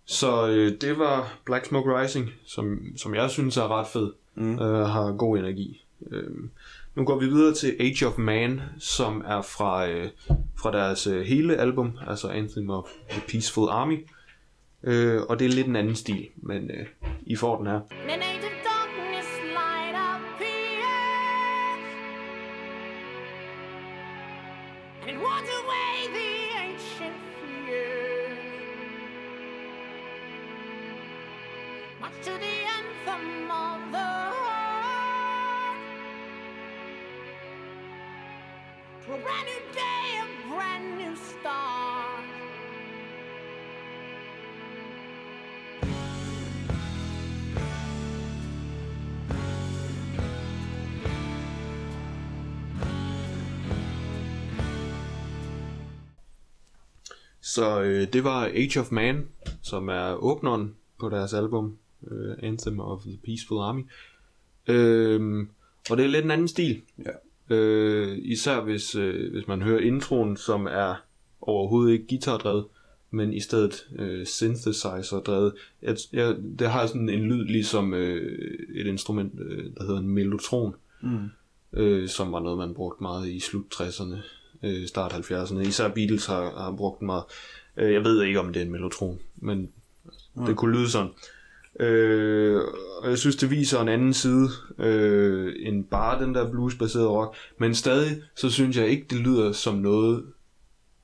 Så 0.06 0.48
øh, 0.48 0.82
det 0.82 1.00
var 1.00 1.40
Black 1.46 1.66
Smoke 1.66 2.00
Rising, 2.00 2.30
som, 2.46 2.80
som 2.98 3.16
jeg 3.16 3.30
synes 3.30 3.58
er 3.58 3.80
ret 3.80 3.88
fed. 3.88 4.14
Mm. 4.36 4.60
Øh, 4.60 4.88
har 4.88 5.12
god 5.12 5.38
energi. 5.38 5.86
Øhm, 6.12 6.52
nu 6.96 7.04
går 7.06 7.20
vi 7.20 7.26
videre 7.26 7.54
til 7.54 7.76
Age 7.80 8.08
of 8.08 8.18
Man, 8.18 8.62
som 8.80 9.24
er 9.28 9.42
fra, 9.42 9.88
øh, 9.88 10.10
fra 10.62 10.72
deres 10.72 11.08
øh, 11.08 11.22
hele 11.22 11.58
album, 11.58 11.98
altså 12.08 12.28
Anthem 12.28 12.70
of 12.70 12.90
the 13.10 13.22
Peaceful 13.28 13.70
Army. 13.70 14.08
Øh, 14.84 15.22
og 15.22 15.40
det 15.40 15.46
er 15.46 15.50
lidt 15.50 15.68
en 15.68 15.76
anden 15.76 15.96
stil, 15.96 16.28
men 16.36 16.72
øh, 16.72 16.86
I 17.22 17.36
får 17.36 17.58
den 17.58 17.68
her. 17.68 17.80
An 18.10 18.22
age 18.22 18.29
Så 57.54 57.82
øh, 57.82 58.14
det 58.14 58.24
var 58.24 58.46
Age 58.46 58.80
of 58.80 58.92
Man, 58.92 59.28
som 59.62 59.90
er 59.90 60.14
åbneren 60.14 60.76
på 61.00 61.10
deres 61.10 61.34
album 61.34 61.78
øh, 62.12 62.36
Anthem 62.44 62.80
of 62.80 63.02
the 63.02 63.18
Peaceful 63.26 63.58
Army. 63.58 63.82
Øh, 64.68 65.48
og 65.90 65.98
det 65.98 66.06
er 66.06 66.10
lidt 66.10 66.26
en 66.26 66.32
anden 66.32 66.48
stil. 66.48 66.82
Ja. 67.06 67.56
Øh, 67.56 68.18
især 68.22 68.62
hvis, 68.62 68.96
øh, 68.96 69.32
hvis 69.32 69.48
man 69.48 69.62
hører 69.62 69.80
introen, 69.80 70.38
som 70.38 70.66
er 70.66 70.96
overhovedet 71.42 71.92
ikke 71.94 72.08
guitardrevet, 72.10 72.66
men 73.12 73.34
i 73.34 73.40
stedet 73.40 73.88
øh, 73.96 74.26
synthesizer-drevet. 74.26 75.54
Jeg, 75.82 75.98
jeg, 76.14 76.36
det 76.60 76.70
har 76.70 76.88
sådan 76.88 77.10
en 77.10 77.24
lyd 77.24 77.46
ligesom 77.46 77.94
øh, 77.94 78.60
et 78.76 78.88
instrument, 78.88 79.34
øh, 79.40 79.66
der 79.78 79.84
hedder 79.86 80.00
en 80.00 80.08
mellotron, 80.10 80.76
Mm. 81.02 81.30
øh, 81.74 82.10
som 82.10 82.32
var 82.32 82.40
noget, 82.40 82.58
man 82.58 82.74
brugte 82.74 83.04
meget 83.04 83.30
i 83.30 83.40
slut 83.40 83.66
60'erne, 83.74 84.16
øh, 84.64 84.88
start 84.88 85.14
70'erne. 85.14 85.60
Især 85.60 85.88
Beatles 85.88 86.26
har, 86.26 86.42
har 86.42 86.76
brugt 86.78 87.00
den 87.00 87.06
meget. 87.06 87.24
Øh, 87.78 87.94
jeg 87.94 88.04
ved 88.04 88.24
ikke, 88.24 88.40
om 88.40 88.54
det 88.54 88.60
er 88.62 88.66
en 88.66 88.72
mellotron, 88.72 89.20
men 89.38 89.72
det 90.48 90.56
kunne 90.56 90.78
lyde 90.78 90.90
sådan. 90.90 91.10
Øh, 91.80 92.62
og 93.02 93.10
jeg 93.10 93.18
synes, 93.18 93.36
det 93.36 93.50
viser 93.50 93.82
en 93.82 93.88
anden 93.88 94.14
side 94.14 94.50
øh, 94.80 95.56
end 95.60 95.86
bare 95.86 96.24
den 96.24 96.36
der 96.36 96.52
bluesbaserede 96.52 97.10
rock. 97.10 97.36
Men 97.58 97.76
stadig, 97.76 98.22
så 98.36 98.50
synes 98.50 98.78
jeg 98.78 98.88
ikke, 98.88 99.06
det 99.10 99.20
lyder 99.20 99.52
som 99.52 99.76
noget, 99.76 100.26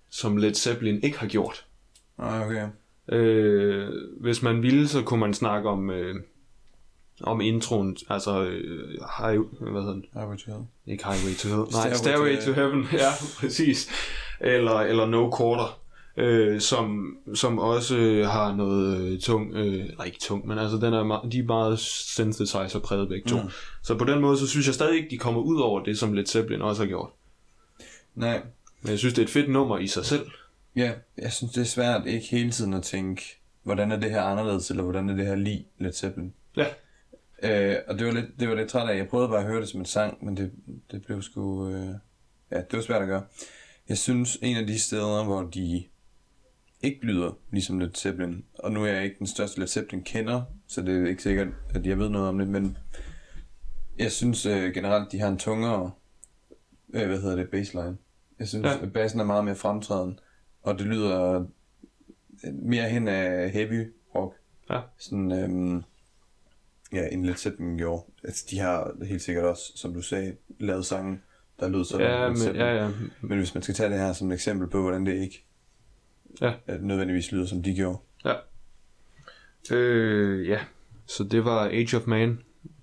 som 0.10 0.38
Led 0.38 0.54
Zeppelin 0.54 1.04
ikke 1.04 1.20
har 1.20 1.28
gjort. 1.28 1.66
Ah, 2.18 2.48
okay. 2.48 2.68
Øh, 3.10 3.90
hvis 4.22 4.42
man 4.42 4.62
ville, 4.62 4.88
så 4.88 5.02
kunne 5.02 5.20
man 5.20 5.34
snakke 5.34 5.70
om, 5.70 5.90
øh, 5.90 6.16
om 7.24 7.42
introen, 7.42 7.98
altså 8.10 8.44
øh, 8.44 8.90
high, 9.20 9.40
hvad 9.60 9.82
hedder 9.82 9.94
den? 9.94 10.06
Highway 10.14 10.38
to 10.38 10.52
Hell. 10.52 10.66
Ikke 10.88 11.06
Highway 11.06 11.36
to 11.36 11.48
Hell. 11.48 11.60
Nej, 11.60 11.94
Stairway 11.94 11.96
Stairway, 11.96 12.36
to 12.36 12.46
to, 12.46 12.54
Heaven. 12.54 12.88
Ja, 12.94 13.10
præcis. 13.40 13.90
Eller, 14.42 14.80
eller 14.80 15.06
No 15.06 15.38
Quarter. 15.38 15.80
Øh, 16.18 16.62
som, 16.62 17.18
som 17.34 17.60
også 17.60 17.98
øh, 17.98 18.28
har 18.28 18.56
noget 18.56 18.98
øh, 19.02 19.20
tung, 19.20 19.54
øh, 19.54 19.74
eller 19.86 20.04
ikke 20.04 20.20
tung, 20.20 20.48
men 20.48 20.58
altså 20.58 20.78
den 20.78 20.94
er 20.94 21.28
de 21.32 21.40
er 21.40 21.44
meget 21.44 21.80
synthesizer 21.80 22.80
præget 22.84 23.10
begge 23.10 23.30
to. 23.30 23.42
Mm. 23.42 23.50
Så 23.84 23.98
på 23.98 24.06
den 24.06 24.20
måde, 24.22 24.38
så 24.38 24.48
synes 24.48 24.66
jeg 24.68 24.76
stadig 24.76 24.96
ikke, 24.98 25.10
de 25.10 25.18
kommer 25.18 25.42
ud 25.42 25.60
over 25.62 25.84
det, 25.84 26.00
som 26.00 26.14
Led 26.14 26.26
Zeppelin 26.26 26.62
også 26.62 26.82
har 26.82 26.88
gjort. 26.88 27.10
Nej, 28.16 28.42
Men 28.82 28.92
jeg 28.92 29.00
synes, 29.00 29.14
det 29.14 29.22
er 29.22 29.26
et 29.26 29.32
fedt 29.32 29.50
nummer 29.50 29.78
i 29.78 29.88
sig 29.88 30.06
selv. 30.06 30.26
ja, 30.76 30.92
jeg 31.18 31.34
synes, 31.34 31.54
det 31.54 31.62
er 31.62 31.66
svært 31.66 32.08
ikke 32.08 32.28
hele 32.32 32.52
tiden 32.52 32.74
at 32.74 32.84
tænke, 32.84 33.22
hvordan 33.64 33.92
er 33.92 34.00
det 34.00 34.12
her 34.12 34.22
anderledes, 34.22 34.70
eller 34.70 34.84
hvordan 34.84 35.10
er 35.10 35.16
det 35.16 35.26
her 35.26 35.36
lige 35.36 35.68
Led 35.80 35.94
Zeppelin. 35.94 36.34
Ja. 36.58 36.66
Øh, 37.44 37.76
og 37.88 38.00
det 38.00 38.08
var, 38.08 38.14
lidt, 38.14 38.40
det 38.40 38.50
var 38.50 38.56
lidt 38.56 38.70
træt 38.70 38.90
af. 38.90 38.98
Jeg 38.98 39.08
prøvede 39.08 39.30
bare 39.30 39.40
at 39.40 39.46
høre 39.48 39.62
det 39.62 39.70
som 39.70 39.80
en 39.80 39.86
sang, 39.86 40.26
men 40.26 40.38
det, 40.38 40.52
det 40.92 41.06
blev 41.06 41.22
sgu... 41.22 41.70
Øh, 41.70 41.88
ja, 42.52 42.58
det 42.58 42.74
var 42.74 42.82
svært 42.82 43.02
at 43.02 43.08
gøre. 43.08 43.24
Jeg 43.90 43.98
synes, 43.98 44.38
en 44.42 44.58
af 44.58 44.68
de 44.68 44.80
steder, 44.80 45.24
hvor 45.24 45.42
de 45.42 45.84
ikke 46.82 47.06
lyder 47.06 47.38
ligesom 47.52 47.80
Led 47.80 47.90
Zeppelin, 47.96 48.46
og 48.60 48.72
nu 48.72 48.84
er 48.84 48.88
jeg 48.88 49.04
ikke 49.04 49.16
den 49.20 49.28
største 49.28 49.60
Led 49.60 49.68
Zeppelin 49.68 50.04
kender, 50.04 50.42
så 50.68 50.82
det 50.82 51.04
er 51.04 51.08
ikke 51.10 51.24
sikkert, 51.24 51.48
at 51.74 51.86
jeg 51.86 52.00
ved 52.00 52.10
noget 52.10 52.30
om 52.30 52.38
det, 52.38 52.48
men 52.48 52.78
jeg 54.00 54.12
synes 54.12 54.46
øh, 54.46 54.74
generelt, 54.74 55.12
de 55.12 55.20
har 55.20 55.28
en 55.28 55.38
tungere, 55.38 55.92
øh, 56.94 57.08
hvad 57.08 57.22
hedder 57.22 57.36
det, 57.36 57.50
baseline. 57.50 57.98
Jeg 58.40 58.48
synes, 58.48 58.66
Ja. 58.66 58.84
at 58.84 58.94
bassen 58.94 59.20
er 59.20 59.24
meget 59.24 59.46
mere 59.46 59.56
fremtræden, 59.56 60.20
og 60.64 60.80
det 60.80 60.88
lyder 60.88 61.40
øh, 62.46 62.54
mere 62.54 62.90
hen 62.90 63.08
af 63.08 63.50
heavy 63.52 63.94
rock. 64.16 64.36
Ja. 64.70 64.80
Sådan, 64.98 65.32
øhm, 65.32 65.84
ja, 66.94 67.08
en 67.12 67.26
Led 67.26 67.36
Zeppelin 67.36 67.78
gjorde. 67.78 68.04
Altså, 68.24 68.46
de 68.52 68.60
har 68.60 69.06
helt 69.06 69.22
sikkert 69.22 69.46
også, 69.46 69.62
som 69.76 69.94
du 69.94 70.02
sagde, 70.02 70.36
lavet 70.60 70.86
sange, 70.86 71.20
der 71.60 71.70
lød 71.70 71.86
sådan. 71.86 72.08
Ja, 72.08 72.30
men, 72.30 72.56
ja, 72.56 72.84
ja. 72.84 72.90
men 73.22 73.38
hvis 73.38 73.54
man 73.54 73.64
skal 73.64 73.76
tage 73.76 73.90
det 73.90 74.00
her 74.00 74.14
som 74.14 74.32
et 74.32 74.34
eksempel 74.36 74.68
på, 74.70 74.82
hvordan 74.82 75.06
det 75.06 75.14
ikke 75.22 75.46
Ja. 76.42 76.54
nødvendigvis 76.80 77.32
lyder, 77.32 77.46
som 77.46 77.64
de 77.64 77.76
gjorde. 77.76 77.98
Ja. 78.26 78.34
Øh, 79.72 80.48
ja. 80.48 80.60
Så 81.06 81.24
det 81.24 81.46
var 81.46 81.66
Age 81.70 81.98
of 81.98 82.08
Man. 82.08 82.40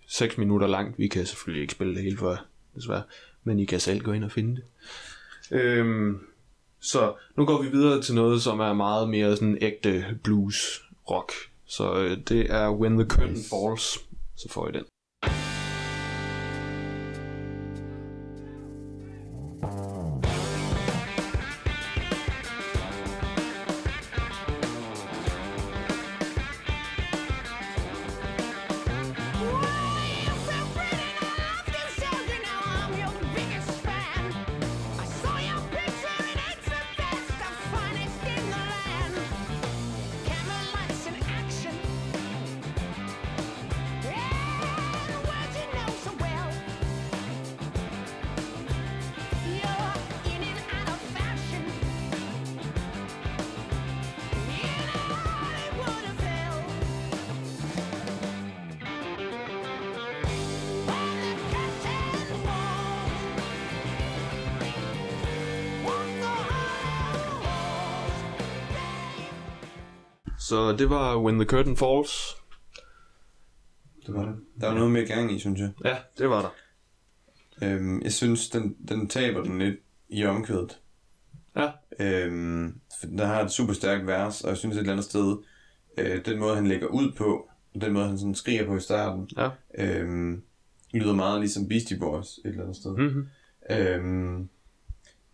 6 0.09 0.39
minutter 0.39 0.67
langt. 0.67 0.99
Vi 0.99 1.09
kan 1.09 1.27
selvfølgelig 1.27 1.63
ikke 1.63 1.73
spille 1.73 1.95
det 1.95 2.03
hele 2.03 2.17
for 2.17 2.31
jer, 2.31 2.47
desværre. 2.75 3.03
Men 3.45 3.59
I 3.59 3.65
kan 3.65 3.81
selv 3.81 4.01
gå 4.01 4.13
ind 4.13 4.25
og 4.25 4.31
finde 4.33 4.57
det. 4.57 4.65
Øhm, 5.61 6.19
så 6.81 7.15
nu 7.37 7.45
går 7.47 7.63
vi 7.63 7.69
videre 7.69 8.03
til 8.03 8.15
noget, 8.15 8.43
som 8.43 8.61
er 8.61 8.73
meget 8.73 9.09
mere 9.09 9.37
sådan 9.37 9.59
ægte 9.61 10.05
blues 10.25 10.85
rock. 11.11 11.33
Så 11.77 11.85
øh, 11.95 12.19
det 12.29 12.51
er 12.51 12.71
When 12.71 12.99
the 12.99 13.09
Curtain 13.09 13.33
Nice. 13.33 13.49
Falls. 13.49 13.85
Så 14.37 14.49
får 14.51 14.69
I 14.69 14.73
den. 14.73 14.85
Det 70.83 70.91
var 70.91 71.19
When 71.19 71.35
the 71.39 71.45
Curtain 71.45 71.77
Falls. 71.77 72.37
Det 74.07 74.15
var 74.15 74.25
det. 74.25 74.35
Der 74.61 74.67
var 74.69 74.75
noget 74.75 74.91
mere 74.91 75.05
gang 75.07 75.33
i, 75.33 75.39
synes 75.39 75.61
jeg. 75.61 75.71
Ja, 75.85 75.97
det 76.19 76.29
var 76.29 76.43
der. 76.43 76.49
Øhm, 77.69 78.03
jeg 78.03 78.13
synes, 78.13 78.49
den, 78.51 78.77
den 78.89 79.09
taber 79.09 79.43
den 79.43 79.59
lidt 79.59 79.77
i 80.09 80.25
omkvædet. 80.25 80.81
Ja. 81.57 81.71
Øhm, 82.01 82.81
for 83.01 83.07
der 83.07 83.27
har 83.27 83.43
et 83.45 83.51
super 83.51 83.73
stærkt 83.73 84.07
vers, 84.07 84.41
og 84.41 84.49
jeg 84.49 84.57
synes 84.57 84.77
et 84.77 84.81
eller 84.81 84.93
andet 84.93 85.05
sted, 85.05 85.37
øh, 85.99 86.25
den 86.25 86.39
måde 86.39 86.55
han 86.55 86.67
lægger 86.67 86.87
ud 86.87 87.13
på, 87.13 87.49
og 87.75 87.81
den 87.81 87.93
måde 87.93 88.07
han 88.09 88.19
sådan 88.19 88.35
skriger 88.35 88.67
på 88.67 88.77
i 88.77 88.81
starten, 88.81 89.29
Ja. 89.37 89.49
øhm, 89.79 90.43
lyder 90.95 91.15
meget 91.15 91.41
ligesom 91.41 91.69
Beastie 91.69 91.99
Boys 91.99 92.29
et 92.39 92.41
eller 92.45 92.63
andet 92.63 92.77
sted. 92.77 92.97
Mm-hmm. 92.97 93.27
Øhm, 93.71 94.49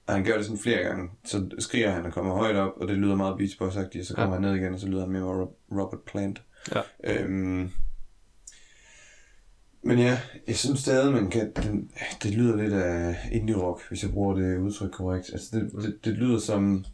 og 0.08 0.14
han 0.14 0.24
gør 0.24 0.36
det 0.36 0.44
sådan 0.44 0.58
flere 0.58 0.82
gange. 0.82 1.10
Så 1.24 1.50
skriger 1.58 1.90
han 1.90 2.06
og 2.06 2.12
kommer 2.12 2.34
højt 2.34 2.56
op, 2.56 2.72
og 2.76 2.88
det 2.88 2.96
lyder 2.96 3.14
meget 3.14 3.36
Beach 3.38 3.58
boys 3.58 3.76
og 3.76 3.84
så 4.02 4.14
kommer 4.14 4.36
Ja. 4.36 4.40
han 4.42 4.50
ned 4.50 4.60
igen, 4.62 4.74
og 4.74 4.80
så 4.80 4.86
lyder 4.88 5.00
han 5.00 5.10
mere 5.12 5.22
Rob- 5.22 5.78
Robert 5.80 6.00
Plant. 6.06 6.42
Ja. 6.74 6.80
Øhm, 7.04 7.70
men 9.82 9.98
ja, 9.98 10.18
jeg 10.46 10.56
synes 10.56 10.80
stadig, 10.80 11.12
man 11.12 11.30
kan, 11.30 11.52
den, 11.56 11.90
det 12.22 12.34
lyder 12.34 12.56
lidt 12.56 12.72
af 12.72 13.16
indie-rock, 13.32 13.88
hvis 13.88 14.02
jeg 14.02 14.10
bruger 14.12 14.34
det 14.34 14.58
udtryk 14.58 14.90
korrekt. 14.90 15.30
Altså 15.32 15.48
det, 15.58 15.72
det, 15.82 15.98
det 16.04 16.12
lyder 16.12 16.38
som 16.38 16.84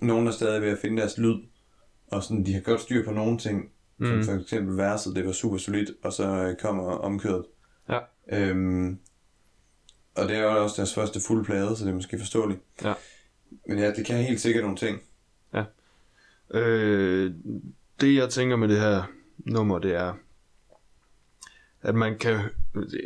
nogen, 0.00 0.26
der 0.26 0.32
stadig 0.32 0.56
er 0.56 0.60
ved 0.60 0.68
at 0.68 0.78
finde 0.78 0.96
deres 1.00 1.18
lyd, 1.18 1.34
og 2.06 2.22
sådan, 2.22 2.46
de 2.46 2.54
har 2.54 2.60
godt 2.60 2.80
styr 2.80 3.04
på 3.04 3.10
nogle 3.10 3.38
ting, 3.38 3.70
mm. 3.98 4.06
som 4.06 4.22
for 4.36 4.42
eksempel 4.42 4.76
verset, 4.76 5.16
det 5.16 5.26
var 5.26 5.32
super 5.32 5.56
solidt, 5.56 5.90
og 6.04 6.12
så 6.12 6.28
øh, 6.44 6.56
kommer 6.56 6.82
omkøret. 6.84 7.44
Ja. 7.88 7.98
Øhm, 8.32 8.98
og 10.22 10.28
det 10.28 10.36
er 10.36 10.42
jo 10.42 10.62
også 10.62 10.74
deres 10.76 10.94
første 10.94 11.20
fulde 11.26 11.44
plade, 11.44 11.76
så 11.76 11.84
det 11.84 11.90
er 11.90 11.94
måske 11.94 12.18
forståeligt. 12.18 12.60
Ja. 12.84 12.92
Men 13.68 13.78
ja, 13.78 13.92
det 13.92 14.06
kan 14.06 14.16
helt 14.16 14.40
sikkert 14.40 14.64
nogle 14.64 14.76
ting. 14.76 15.00
Øh, 16.54 17.32
det 18.00 18.14
jeg 18.14 18.28
tænker 18.28 18.56
med 18.56 18.68
det 18.68 18.80
her 18.80 19.02
nummer, 19.38 19.78
det 19.78 19.94
er, 19.94 20.14
at 21.82 21.94
man 21.94 22.18
kan, 22.18 22.38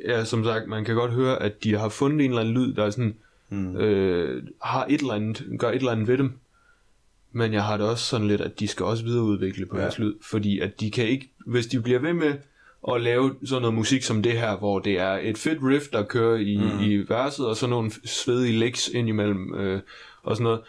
ja, 0.09 0.25
som 0.25 0.45
sagt, 0.45 0.69
man 0.69 0.85
kan 0.85 0.95
godt 0.95 1.13
høre, 1.13 1.43
at 1.43 1.65
de 1.65 1.79
har 1.79 1.89
fundet 1.89 2.25
en 2.25 2.31
eller 2.31 2.41
anden 2.41 2.55
lyd, 2.55 2.75
der 2.75 2.85
er 2.85 2.91
sådan, 2.91 3.17
Mm. 3.51 3.77
øh, 3.77 4.43
har 4.63 4.87
et 4.91 5.01
eller 5.01 5.15
andet, 5.15 5.47
gør 5.59 5.69
et 5.69 5.75
eller 5.75 5.93
andet 5.93 6.09
ved 6.09 6.19
dem. 6.19 6.33
Men 7.33 7.53
jeg 7.53 7.65
har 7.65 7.77
det 7.77 7.87
også 7.87 8.05
sådan 8.05 8.27
lidt, 8.29 8.41
at 8.41 8.61
de 8.61 8.69
skal 8.69 8.87
også 8.87 9.05
videreudvikle 9.05 9.67
på 9.67 9.77
Ja. 9.77 9.81
ja. 9.81 9.85
deres 9.85 9.99
lyd, 9.99 10.15
fordi 10.23 10.61
at 10.61 10.81
de 10.81 10.91
kan 10.91 11.05
ikke, 11.07 11.33
hvis 11.47 11.67
de 11.67 11.81
bliver 11.81 11.99
ved 11.99 12.13
med 12.13 12.35
at 12.89 13.01
lave 13.01 13.37
sådan 13.45 13.63
noget 13.63 13.75
musik 13.75 14.03
som 14.03 14.23
det 14.23 14.33
her, 14.33 14.57
hvor 14.57 14.79
det 14.79 14.99
er 14.99 15.19
et 15.23 15.39
fedt 15.39 15.59
riff, 15.63 15.85
der 15.93 16.03
kører 16.03 16.37
i, 16.37 16.57
mm. 16.57 16.81
i 16.81 16.97
verset, 16.97 17.47
og 17.47 17.57
så 17.57 17.67
nogle 17.67 17.91
svedige 18.05 18.59
licks 18.59 18.89
indimellem, 18.89 19.55
øh, 19.55 19.81
og 20.23 20.37
sådan 20.37 20.45
noget. 20.45 20.61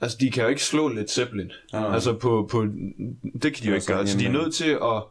Altså, 0.00 0.18
de 0.20 0.30
kan 0.30 0.42
jo 0.42 0.48
ikke 0.48 0.64
slå 0.64 0.88
lidt 0.88 1.10
Zeppelin. 1.10 1.52
Nej. 1.72 1.94
Altså, 1.94 2.12
på, 2.12 2.48
på, 2.50 2.62
det 3.42 3.54
kan 3.54 3.62
de 3.62 3.68
jo 3.68 3.74
ikke 3.74 3.86
gøre. 3.86 4.06
Så 4.06 4.18
de 4.18 4.26
er 4.26 4.32
nødt 4.32 4.54
til 4.54 4.70
at, 4.70 5.02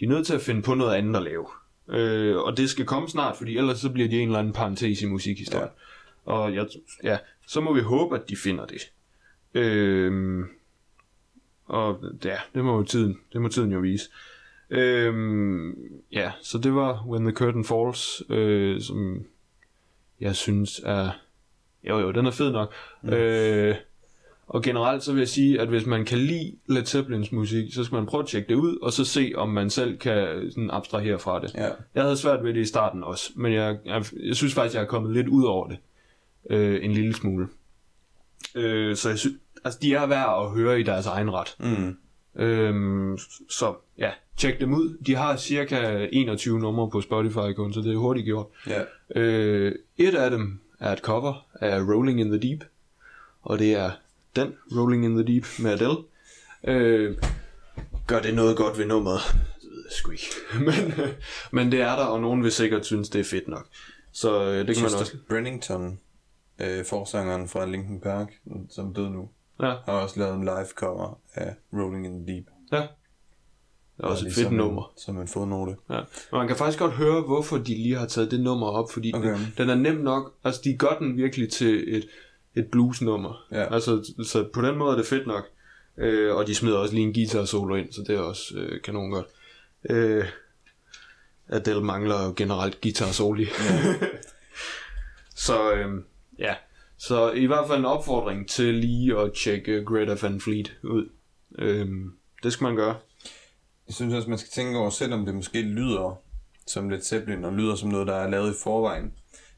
de 0.00 0.04
er 0.04 0.08
nødt 0.08 0.26
til 0.26 0.34
at 0.34 0.40
finde 0.40 0.62
på 0.62 0.74
noget 0.74 0.94
andet 0.94 1.16
at 1.16 1.22
lave. 1.22 1.46
Øh, 1.88 2.36
og 2.36 2.56
det 2.56 2.70
skal 2.70 2.84
komme 2.84 3.08
snart, 3.08 3.36
fordi 3.36 3.56
ellers 3.56 3.78
så 3.78 3.90
bliver 3.90 4.08
de 4.08 4.20
en 4.20 4.28
eller 4.28 4.38
anden 4.38 4.52
parentes 4.52 5.02
i 5.02 5.06
musikhistorien. 5.06 5.68
Ja. 6.26 6.32
Og 6.32 6.54
jeg, 6.54 6.66
ja, 7.04 7.18
så 7.46 7.60
må 7.60 7.72
vi 7.72 7.80
håbe, 7.80 8.14
at 8.14 8.28
de 8.28 8.36
finder 8.36 8.66
det. 8.66 8.90
Øh, 9.54 10.44
og 11.66 12.04
ja, 12.24 12.36
det 12.54 12.64
må 12.64 12.76
jo 12.76 12.82
tiden, 12.82 13.18
det 13.32 13.42
må 13.42 13.48
tiden 13.48 13.72
jo 13.72 13.78
vise. 13.78 14.10
Øhm, 14.70 15.74
ja, 16.12 16.32
så 16.42 16.58
det 16.58 16.74
var 16.74 17.04
When 17.06 17.24
the 17.24 17.32
Curtain 17.32 17.64
Falls, 17.64 18.22
øh, 18.30 18.80
som 18.80 19.24
jeg 20.20 20.36
synes 20.36 20.80
er... 20.84 21.10
Jo, 21.88 21.98
jo, 21.98 22.10
den 22.12 22.26
er 22.26 22.30
fed 22.30 22.52
nok. 22.52 22.72
Mm. 23.02 23.12
Øh, 23.12 23.74
og 24.46 24.62
generelt 24.62 25.02
så 25.02 25.12
vil 25.12 25.18
jeg 25.18 25.28
sige, 25.28 25.60
at 25.60 25.68
hvis 25.68 25.86
man 25.86 26.04
kan 26.04 26.18
lide 26.18 26.56
Led 26.66 26.84
Zeppelins 26.84 27.32
musik, 27.32 27.74
så 27.74 27.84
skal 27.84 27.96
man 27.96 28.06
prøve 28.06 28.22
at 28.22 28.28
tjekke 28.28 28.48
det 28.48 28.54
ud, 28.54 28.78
og 28.82 28.92
så 28.92 29.04
se, 29.04 29.32
om 29.36 29.48
man 29.48 29.70
selv 29.70 29.98
kan 29.98 30.50
sådan 30.50 30.70
abstrahere 30.70 31.18
fra 31.18 31.40
det. 31.40 31.54
Ja. 31.54 31.68
Jeg 31.94 32.02
havde 32.02 32.16
svært 32.16 32.44
ved 32.44 32.54
det 32.54 32.60
i 32.60 32.64
starten 32.64 33.04
også, 33.04 33.30
men 33.36 33.52
jeg, 33.52 33.78
jeg, 33.84 34.04
jeg 34.26 34.36
synes 34.36 34.54
faktisk, 34.54 34.74
jeg 34.74 34.82
er 34.82 34.86
kommet 34.86 35.12
lidt 35.12 35.28
ud 35.28 35.44
over 35.44 35.68
det. 35.68 35.78
Øh, 36.50 36.84
en 36.84 36.92
lille 36.92 37.14
smule. 37.14 37.48
Øh, 38.54 38.96
så 38.96 39.08
jeg 39.08 39.18
synes, 39.18 39.36
altså 39.64 39.78
de 39.82 39.94
er 39.94 40.06
værd 40.06 40.44
at 40.44 40.50
høre 40.50 40.80
i 40.80 40.82
deres 40.82 41.06
egen 41.06 41.30
ret. 41.32 41.56
Mm. 41.60 41.96
Øhm, 42.36 43.18
så 43.48 43.74
ja, 43.98 44.10
tjek 44.36 44.60
dem 44.60 44.74
ud. 44.74 44.98
De 45.06 45.14
har 45.14 45.36
cirka 45.36 46.08
21 46.12 46.58
numre 46.58 46.90
på 46.90 47.00
Spotify 47.00 47.52
kun, 47.56 47.72
så 47.72 47.80
det 47.80 47.92
er 47.92 47.96
hurtigt 47.96 48.24
gjort. 48.24 48.46
Ja. 48.66 48.82
Øh, 49.16 49.74
et 49.96 50.14
af 50.14 50.30
dem 50.30 50.60
er 50.80 50.92
et 50.92 50.98
cover 50.98 51.46
af 51.54 51.80
Rolling 51.80 52.20
in 52.20 52.28
the 52.28 52.50
Deep, 52.50 52.64
og 53.42 53.58
det 53.58 53.72
er 53.72 53.90
den, 54.36 54.54
Rolling 54.76 55.04
in 55.04 55.16
the 55.16 55.34
Deep 55.34 55.46
med 55.58 55.72
Adele. 55.72 55.96
Øh, 56.64 57.16
gør 58.06 58.20
det 58.20 58.34
noget 58.34 58.56
godt 58.56 58.78
ved 58.78 58.86
nummeret? 58.86 59.20
Det 59.62 59.70
ved 59.70 59.84
jeg 59.84 59.92
sgu 59.92 60.10
ikke. 60.10 60.24
men, 60.66 60.92
men 61.50 61.72
det 61.72 61.80
er 61.80 61.96
der, 61.96 62.04
og 62.04 62.20
nogen 62.20 62.42
vil 62.42 62.52
sikkert 62.52 62.86
synes, 62.86 63.08
det 63.08 63.20
er 63.20 63.24
fedt 63.24 63.48
nok. 63.48 63.66
Så 64.12 64.44
øh, 64.44 64.66
det 64.66 64.74
kan 64.76 64.82
man 64.82 64.90
Chester 64.90 64.98
også... 64.98 65.16
Brennington, 65.28 66.00
øh, 66.58 66.84
forsangeren 66.84 67.48
fra 67.48 67.66
Linkin 67.66 68.00
Park, 68.00 68.32
som 68.70 68.94
død 68.94 69.08
nu, 69.08 69.28
Ja, 69.60 69.66
har 69.84 69.92
også 69.92 70.20
lavet 70.20 70.34
en 70.34 70.44
live 70.44 70.66
cover 70.74 71.18
af 71.34 71.54
Rolling 71.72 72.06
in 72.06 72.26
the 72.26 72.34
Deep. 72.34 72.46
ja. 72.72 72.86
Det 73.96 74.04
er 74.04 74.08
også 74.08 74.20
et 74.20 74.24
Ligesom 74.24 74.42
fedt 74.42 74.50
en- 74.52 74.56
nummer. 74.58 74.92
Som 74.96 75.18
en 75.20 75.28
fodnote. 75.28 75.76
Ja. 75.90 75.98
Og 76.30 76.38
man 76.38 76.46
kan 76.46 76.56
faktisk 76.56 76.78
godt 76.78 76.92
høre, 76.92 77.20
hvorfor 77.22 77.56
de 77.58 77.74
lige 77.74 77.96
har 77.96 78.06
taget 78.06 78.30
det 78.30 78.40
nummer 78.40 78.66
op, 78.66 78.90
fordi. 78.92 79.12
Okay. 79.14 79.28
den, 79.28 79.54
den 79.58 79.70
er 79.70 79.74
nem 79.74 79.94
nok, 79.96 80.34
altså 80.44 80.60
de 80.64 80.76
gør 80.76 80.96
den 80.98 81.16
virkelig 81.16 81.50
til 81.52 81.96
et, 81.96 82.08
et 82.54 82.66
bluesnummer. 82.72 83.46
Ja. 83.52 83.74
Altså, 83.74 84.12
så 84.24 84.48
på 84.54 84.62
den 84.62 84.76
måde 84.78 84.92
er 84.92 84.96
det 84.96 85.06
fedt 85.06 85.26
nok. 85.26 85.44
Øh, 85.98 86.34
og 86.36 86.46
de 86.46 86.54
smider 86.54 86.78
også 86.78 86.94
lige 86.94 87.06
en 87.06 87.14
guitar 87.14 87.44
solo 87.44 87.74
ind, 87.74 87.92
så 87.92 88.02
det 88.06 88.14
er 88.16 88.20
også 88.20 88.54
øh, 88.56 88.82
kanon 88.82 89.10
godt. 89.10 89.26
Øh, 89.90 90.24
Adele 91.48 91.84
mangler 91.84 92.24
jo 92.26 92.32
generelt 92.36 92.80
guitar 92.80 93.06
solo. 93.12 93.40
Ja. 93.42 93.94
så 95.46 95.72
øh, 95.72 96.02
ja, 96.38 96.54
så 96.98 97.32
i 97.32 97.46
hvert 97.46 97.68
fald 97.68 97.78
en 97.78 97.84
opfordring 97.84 98.48
til 98.48 98.74
lige 98.74 99.18
at 99.18 99.32
tjekke 99.32 99.84
Greta 99.84 100.16
Van 100.22 100.40
Fleet 100.40 100.78
ud. 100.84 101.08
Øh, 101.58 101.88
det 102.42 102.52
skal 102.52 102.64
man 102.64 102.76
gøre. 102.76 102.96
Jeg 103.86 103.94
synes 103.94 104.14
også, 104.14 104.28
man 104.28 104.38
skal 104.38 104.50
tænke 104.50 104.78
over, 104.78 104.90
selvom 104.90 105.26
det 105.26 105.34
måske 105.34 105.62
lyder 105.62 106.20
som 106.66 106.88
lidt 106.88 107.04
Zeppelin, 107.06 107.44
og 107.44 107.52
lyder 107.52 107.74
som 107.74 107.88
noget, 107.88 108.06
der 108.06 108.14
er 108.14 108.30
lavet 108.30 108.50
i 108.50 108.56
forvejen, 108.62 109.12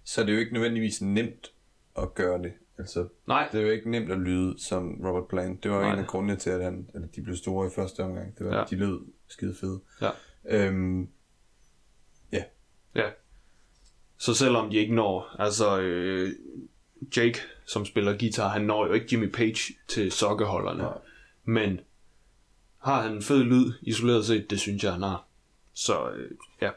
så 0.04 0.20
er 0.20 0.26
det 0.26 0.32
jo 0.32 0.38
ikke 0.38 0.52
nødvendigvis 0.52 1.02
nemt 1.02 1.52
at 1.98 2.14
gøre 2.14 2.42
det. 2.42 2.52
Altså, 2.78 3.08
Nej, 3.28 3.48
det 3.52 3.60
er 3.60 3.64
jo 3.66 3.70
ikke 3.72 3.90
nemt 3.90 4.12
at 4.12 4.18
lyde 4.18 4.54
som 4.64 5.00
Robert 5.04 5.28
Plant. 5.28 5.62
Det 5.62 5.70
var 5.70 5.80
Nej. 5.80 5.92
en 5.92 5.98
af 5.98 6.06
grundene 6.06 6.36
til, 6.36 6.50
at, 6.50 6.64
han, 6.64 6.88
at 6.94 7.16
de 7.16 7.22
blev 7.22 7.36
store 7.36 7.66
i 7.66 7.70
første 7.74 8.00
omgang. 8.00 8.38
Det 8.38 8.46
var, 8.46 8.52
Ja. 8.52 8.58
ja. 8.58 8.64
de 8.70 8.76
lød 8.76 9.00
skide 9.28 9.54
fede. 9.60 9.80
Ja. 10.02 10.10
Øhm, 10.48 11.08
Ja. 12.94 13.10
Så 14.18 14.34
selvom 14.34 14.70
de 14.70 14.76
ikke 14.76 14.94
når, 14.94 15.36
altså 15.38 15.80
øh, 15.80 16.32
Jake, 17.16 17.38
som 17.66 17.86
spiller 17.86 18.18
guitar, 18.18 18.48
han 18.48 18.62
når 18.62 18.86
jo 18.86 18.92
ikke 18.92 19.06
Jimmy 19.12 19.32
Page 19.32 19.74
til 19.88 20.12
sokkeholderne. 20.12 20.82
Nej. 20.82 20.98
Men 21.44 21.80
har 22.78 23.02
han 23.02 23.12
en 23.12 23.22
fed 23.22 23.42
lyd, 23.42 23.72
isoleret 23.82 24.26
set, 24.26 24.50
det 24.50 24.60
synes 24.60 24.84
jeg, 24.84 24.92
han 24.92 25.02
har. 25.02 25.24
Så 25.74 26.10
øh, 26.10 26.30
ja, 26.62 26.70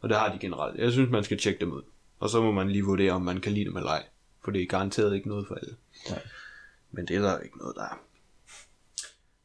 og 0.00 0.08
det 0.08 0.16
har 0.16 0.32
de 0.32 0.38
generelt. 0.38 0.78
Jeg 0.78 0.92
synes, 0.92 1.10
man 1.10 1.24
skal 1.24 1.38
tjekke 1.38 1.60
dem 1.60 1.72
ud. 1.72 1.82
Og 2.18 2.30
så 2.30 2.42
må 2.42 2.52
man 2.52 2.70
lige 2.70 2.84
vurdere, 2.84 3.12
om 3.12 3.22
man 3.22 3.40
kan 3.40 3.52
lide 3.52 3.64
dem 3.64 3.76
eller 3.76 3.90
ej. 3.90 4.04
For 4.44 4.50
det 4.50 4.62
er 4.62 4.66
garanteret 4.66 5.14
ikke 5.14 5.28
noget 5.28 5.46
for 5.46 5.54
alle. 5.54 5.76
Nej. 6.10 6.22
Men 6.90 7.08
det 7.08 7.16
er 7.16 7.20
der 7.20 7.38
ikke 7.38 7.58
noget, 7.58 7.76
der 7.76 7.82
er. 7.82 7.98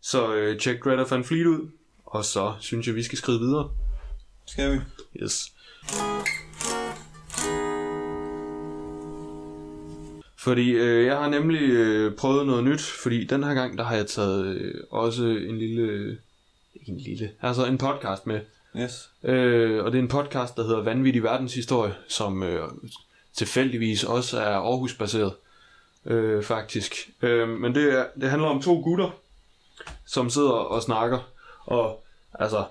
Så 0.01 0.33
øh, 0.35 0.59
tjek 0.59 0.79
Greta 0.79 1.03
Van 1.09 1.23
Fleet 1.23 1.45
ud. 1.45 1.69
Og 2.05 2.25
så 2.25 2.55
synes 2.59 2.87
jeg, 2.87 2.95
vi 2.95 3.03
skal 3.03 3.17
skride 3.17 3.39
videre. 3.39 3.71
skal 4.45 4.71
vi? 4.71 4.79
Yes. 5.23 5.53
Fordi 10.43 10.69
øh, 10.71 11.05
jeg 11.05 11.17
har 11.17 11.29
nemlig 11.29 11.61
øh, 11.61 12.15
prøvet 12.15 12.45
noget 12.47 12.63
nyt, 12.63 12.81
fordi 12.81 13.23
den 13.23 13.43
her 13.43 13.53
gang, 13.53 13.77
der 13.77 13.83
har 13.83 13.95
jeg 13.95 14.07
taget 14.07 14.45
øh, 14.45 14.73
også 14.91 15.23
en 15.23 15.57
lille, 15.57 16.17
ikke 16.75 16.91
en 16.91 16.97
lille, 16.99 17.31
altså 17.41 17.65
en 17.65 17.77
podcast 17.77 18.27
med. 18.27 18.39
Yes. 18.77 19.09
Øh, 19.23 19.83
og 19.85 19.91
det 19.91 19.97
er 19.97 20.01
en 20.03 20.07
podcast, 20.07 20.55
der 20.57 20.63
hedder 20.63 20.83
Vanvittig 20.83 21.23
Verdenshistorie, 21.23 21.93
som 22.07 22.43
øh, 22.43 22.69
tilfældigvis 23.33 24.03
også 24.03 24.39
er 24.39 24.55
Aarhus-baseret, 24.55 25.33
øh, 26.05 26.43
faktisk. 26.43 27.09
Øh, 27.21 27.49
men 27.49 27.75
det, 27.75 27.93
er, 27.99 28.05
det 28.21 28.29
handler 28.29 28.47
om 28.47 28.61
to 28.61 28.81
gutter, 28.81 29.09
som 30.05 30.29
sidder 30.29 30.49
og 30.51 30.81
snakker, 30.81 31.19
og 31.65 32.03
altså, 32.33 32.65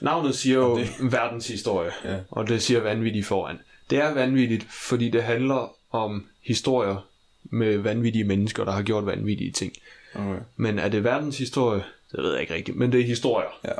navnet 0.00 0.34
siger 0.34 0.56
jo 0.56 0.78
det- 0.78 0.90
verdenshistorie, 1.00 1.90
Ja. 2.04 2.16
og 2.30 2.48
det 2.48 2.62
siger 2.62 2.80
vanvittigt 2.80 3.26
foran. 3.26 3.58
Det 3.90 3.98
er 3.98 4.14
vanvittigt, 4.14 4.66
fordi 4.70 5.10
det 5.10 5.22
handler 5.22 5.76
om 5.90 6.26
historier 6.42 7.06
med 7.44 7.78
vanvittige 7.78 8.24
mennesker, 8.24 8.64
der 8.64 8.72
har 8.72 8.82
gjort 8.82 9.06
vanvittige 9.06 9.50
ting. 9.50 9.72
Okay. 10.14 10.38
Men 10.56 10.78
er 10.78 10.88
det 10.88 11.04
verdenshistorie? 11.04 11.84
Det 12.12 12.22
ved 12.22 12.32
jeg 12.32 12.40
ikke 12.40 12.54
rigtigt, 12.54 12.76
men 12.76 12.92
det 12.92 13.00
er 13.00 13.04
historier. 13.04 13.48
Ja. 13.64 13.72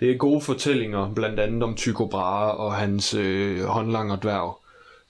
Det 0.00 0.10
er 0.10 0.16
gode 0.16 0.40
fortællinger, 0.40 1.14
blandt 1.14 1.40
andet 1.40 1.62
om 1.62 1.74
Tycho 1.74 2.06
Brahe 2.06 2.52
og 2.52 2.74
hans 2.74 3.14
øh, 3.14 3.64
håndlanger 3.64 4.16
dværg, 4.16 4.58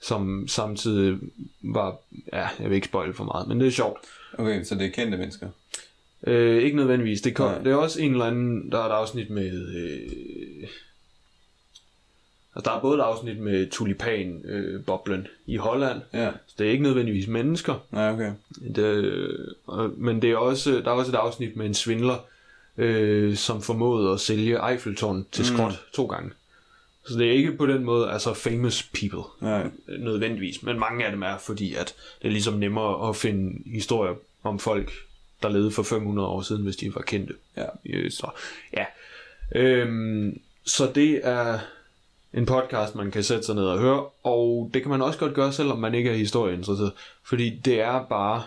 som 0.01 0.47
samtidig 0.47 1.17
var, 1.61 1.97
ja, 2.33 2.47
jeg 2.59 2.69
vil 2.69 2.75
ikke 2.75 2.87
spoil 2.87 3.13
for 3.13 3.23
meget, 3.23 3.47
men 3.47 3.59
det 3.59 3.67
er 3.67 3.71
sjovt. 3.71 3.97
Okay, 4.37 4.63
så 4.63 4.75
det 4.75 4.85
er 4.85 4.91
kendte 4.91 5.17
mennesker. 5.17 5.47
Øh, 6.27 6.63
ikke 6.63 6.77
nødvendigvis. 6.77 7.21
Det, 7.21 7.35
kom, 7.35 7.51
Nej. 7.51 7.59
det 7.59 7.71
er 7.71 7.75
også 7.75 8.01
en 8.01 8.11
eller 8.11 8.25
anden, 8.25 8.71
der 8.71 8.79
er 8.79 8.85
et 8.85 8.91
afsnit 8.91 9.29
med... 9.29 9.75
Øh, 9.75 10.67
altså, 12.55 12.69
der 12.71 12.77
er 12.77 12.81
både 12.81 12.97
et 12.97 13.01
afsnit 13.01 13.37
med 13.39 13.69
tulipan-boblen 13.69 15.19
øh, 15.19 15.25
i 15.45 15.55
Holland, 15.57 16.01
Ja. 16.13 16.31
så 16.47 16.55
det 16.57 16.67
er 16.67 16.71
ikke 16.71 16.83
nødvendigvis 16.83 17.27
mennesker, 17.27 17.85
Nej, 17.91 18.11
okay. 18.13 18.31
det, 18.75 18.79
øh, 18.79 19.99
men 20.01 20.21
det 20.21 20.31
er 20.31 20.37
også, 20.37 20.71
der 20.71 20.85
er 20.91 20.95
også 20.95 21.11
et 21.11 21.15
afsnit 21.15 21.55
med 21.55 21.65
en 21.65 21.73
svindler, 21.73 22.15
øh, 22.77 23.35
som 23.35 23.61
formåede 23.61 24.11
at 24.13 24.19
sælge 24.19 24.69
Eiffeltårn 24.71 25.25
til 25.31 25.45
skrot 25.45 25.71
mm. 25.71 25.77
to 25.93 26.05
gange. 26.05 26.31
Så 27.07 27.17
det 27.19 27.27
er 27.27 27.31
ikke 27.31 27.51
på 27.57 27.65
den 27.65 27.83
måde 27.83 28.11
altså 28.11 28.33
famous 28.33 28.83
people 28.83 29.23
Nej. 29.41 29.67
nødvendigvis, 29.99 30.63
men 30.63 30.79
mange 30.79 31.05
af 31.05 31.11
dem 31.11 31.23
er, 31.23 31.37
fordi 31.37 31.73
at 31.73 31.95
det 32.21 32.27
er 32.27 32.31
ligesom 32.31 32.53
nemmere 32.53 33.09
at 33.09 33.15
finde 33.15 33.71
historier 33.73 34.13
om 34.43 34.59
folk, 34.59 34.91
der 35.41 35.49
levede 35.49 35.71
for 35.71 35.83
500 35.83 36.27
år 36.27 36.41
siden, 36.41 36.63
hvis 36.63 36.75
de 36.75 36.95
var 36.95 37.01
kendte. 37.01 37.33
Ja. 37.57 37.65
Øh, 37.85 38.11
Så, 38.11 38.27
ja. 38.77 38.85
Øhm, 39.55 40.39
så 40.65 40.91
det 40.95 41.21
er 41.23 41.59
en 42.33 42.45
podcast, 42.45 42.95
man 42.95 43.11
kan 43.11 43.23
sætte 43.23 43.43
sig 43.43 43.55
ned 43.55 43.63
og 43.63 43.79
høre, 43.79 44.05
og 44.23 44.71
det 44.73 44.81
kan 44.81 44.91
man 44.91 45.01
også 45.01 45.19
godt 45.19 45.33
gøre, 45.33 45.51
selvom 45.53 45.79
man 45.79 45.93
ikke 45.95 46.09
er 46.09 46.15
historieinteresseret, 46.15 46.91
fordi 47.23 47.49
det 47.65 47.81
er 47.81 48.05
bare 48.09 48.43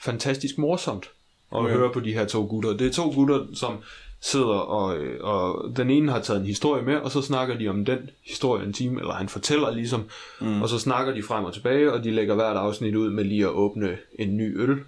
fantastisk 0.00 0.58
morsomt 0.58 1.04
at 1.52 1.58
Okay. 1.58 1.74
høre 1.74 1.92
på 1.92 2.00
de 2.00 2.12
her 2.14 2.24
to 2.24 2.46
gutter. 2.46 2.72
Det 2.76 2.86
er 2.86 2.92
to 2.92 3.10
gutter, 3.10 3.46
som 3.54 3.76
sidder 4.20 4.46
og, 4.46 4.98
øh, 4.98 5.24
og 5.24 5.76
den 5.76 5.90
ene 5.90 6.12
har 6.12 6.20
taget 6.20 6.40
en 6.40 6.46
historie 6.46 6.82
med, 6.82 6.96
og 6.96 7.10
så 7.10 7.22
snakker 7.22 7.58
de 7.58 7.68
om 7.68 7.84
den 7.84 8.10
historie 8.24 8.64
en 8.66 8.72
time, 8.72 9.00
eller 9.00 9.12
han 9.14 9.28
fortæller 9.28 9.70
ligesom, 9.70 10.04
mm. 10.40 10.62
og 10.62 10.68
så 10.68 10.78
snakker 10.78 11.14
de 11.14 11.22
frem 11.22 11.44
og 11.44 11.54
tilbage, 11.54 11.92
og 11.92 12.04
de 12.04 12.10
lægger 12.10 12.34
hvert 12.34 12.56
afsnit 12.56 12.94
ud 12.94 13.10
med 13.10 13.24
lige 13.24 13.42
at 13.44 13.50
åbne 13.50 13.96
en 14.18 14.36
ny 14.36 14.60
øl 14.60 14.78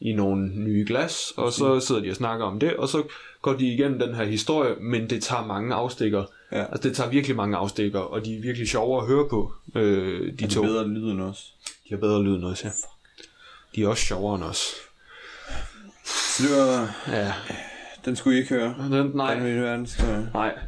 i 0.00 0.12
nogle 0.12 0.48
nye 0.54 0.84
glas, 0.86 1.32
og 1.36 1.52
så 1.52 1.80
sidder 1.80 2.00
de 2.00 2.10
og 2.10 2.16
snakker 2.16 2.44
om 2.46 2.58
det, 2.58 2.76
og 2.76 2.88
så 2.88 3.02
går 3.42 3.52
de 3.52 3.66
igennem 3.66 3.98
den 3.98 4.14
her 4.14 4.24
historie, 4.24 4.74
men 4.80 5.10
det 5.10 5.22
tager 5.22 5.46
mange 5.46 5.74
afstikker. 5.74 6.24
Ja. 6.52 6.64
Altså 6.72 6.88
det 6.88 6.96
tager 6.96 7.10
virkelig 7.10 7.36
mange 7.36 7.56
afstikker, 7.56 7.98
og 8.00 8.24
de 8.24 8.36
er 8.36 8.40
virkelig 8.42 8.68
sjove 8.68 9.00
at 9.02 9.06
høre 9.06 9.28
på, 9.28 9.52
øh, 9.74 10.32
de 10.32 10.36
De 10.36 10.46
to. 10.54 10.62
bedre 10.62 10.88
lyd 10.88 11.10
end 11.10 11.20
os. 11.22 11.54
De 11.84 11.90
har 11.90 11.96
bedre 11.96 12.22
lyd 12.22 12.34
end 12.34 12.44
os, 12.44 12.64
ja. 12.64 12.70
De 13.74 13.82
er 13.82 13.88
også 13.88 14.04
sjovere 14.04 14.34
end 14.34 14.44
os. 14.44 14.66
Så 16.04 16.42
det 16.42 16.56
var... 16.56 16.96
Ja, 17.08 17.32
Den 18.04 18.16
skulle 18.16 18.36
I 18.36 18.40
ikke 18.40 18.54
høre. 18.54 18.74
den, 18.90 19.10
nej. 19.14 19.34
Den 19.34 19.44
vil 19.44 19.60
verdenshistorie. 19.62 20.30
Nej, 20.34 20.58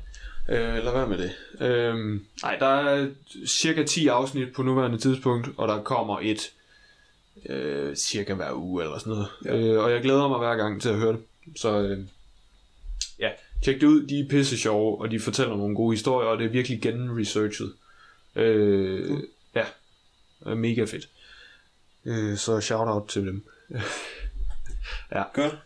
øh, 0.48 0.84
lad 0.84 0.92
være 0.92 1.06
med 1.08 1.18
det. 1.18 1.32
Øhm, 1.60 2.26
nej, 2.42 2.56
der 2.56 2.66
er 2.66 3.08
cirka 3.46 3.84
10 3.84 4.06
afsnit 4.08 4.52
på 4.52 4.62
nuværende 4.62 4.98
tidspunkt, 4.98 5.48
og 5.56 5.68
der 5.68 5.82
kommer 5.82 6.18
et 6.22 6.50
øh, 7.46 7.96
cirka 7.96 8.34
hver 8.34 8.52
uge 8.52 8.82
eller 8.82 8.98
sådan 8.98 9.10
noget. 9.12 9.26
Ja. 9.44 9.56
Øh, 9.56 9.84
og 9.84 9.92
jeg 9.92 10.02
glæder 10.02 10.28
mig 10.28 10.38
hver 10.38 10.56
gang 10.56 10.82
til 10.82 10.88
at 10.88 10.96
høre 10.96 11.12
det. 11.12 11.20
Så 11.56 11.80
øh, 11.80 11.98
ja, 13.18 13.28
tjek 13.62 13.80
det 13.80 13.86
ud. 13.86 14.06
De 14.06 14.20
er 14.20 14.28
pisse 14.28 14.58
sjove, 14.58 15.00
og 15.00 15.10
de 15.10 15.20
fortæller 15.20 15.56
nogle 15.56 15.76
gode 15.76 15.92
historier, 15.92 16.28
og 16.28 16.38
det 16.38 16.46
er 16.46 16.50
virkelig 16.50 16.82
genresearchet. 16.82 17.72
Øh, 18.36 19.18
ja, 19.54 19.64
øh, 20.46 20.56
mega 20.56 20.84
fedt. 20.84 21.08
Øh, 22.04 22.36
så 22.36 22.60
shout 22.60 22.88
out 22.88 23.08
til 23.08 23.26
dem. 23.26 23.44
Godt. 25.34 25.58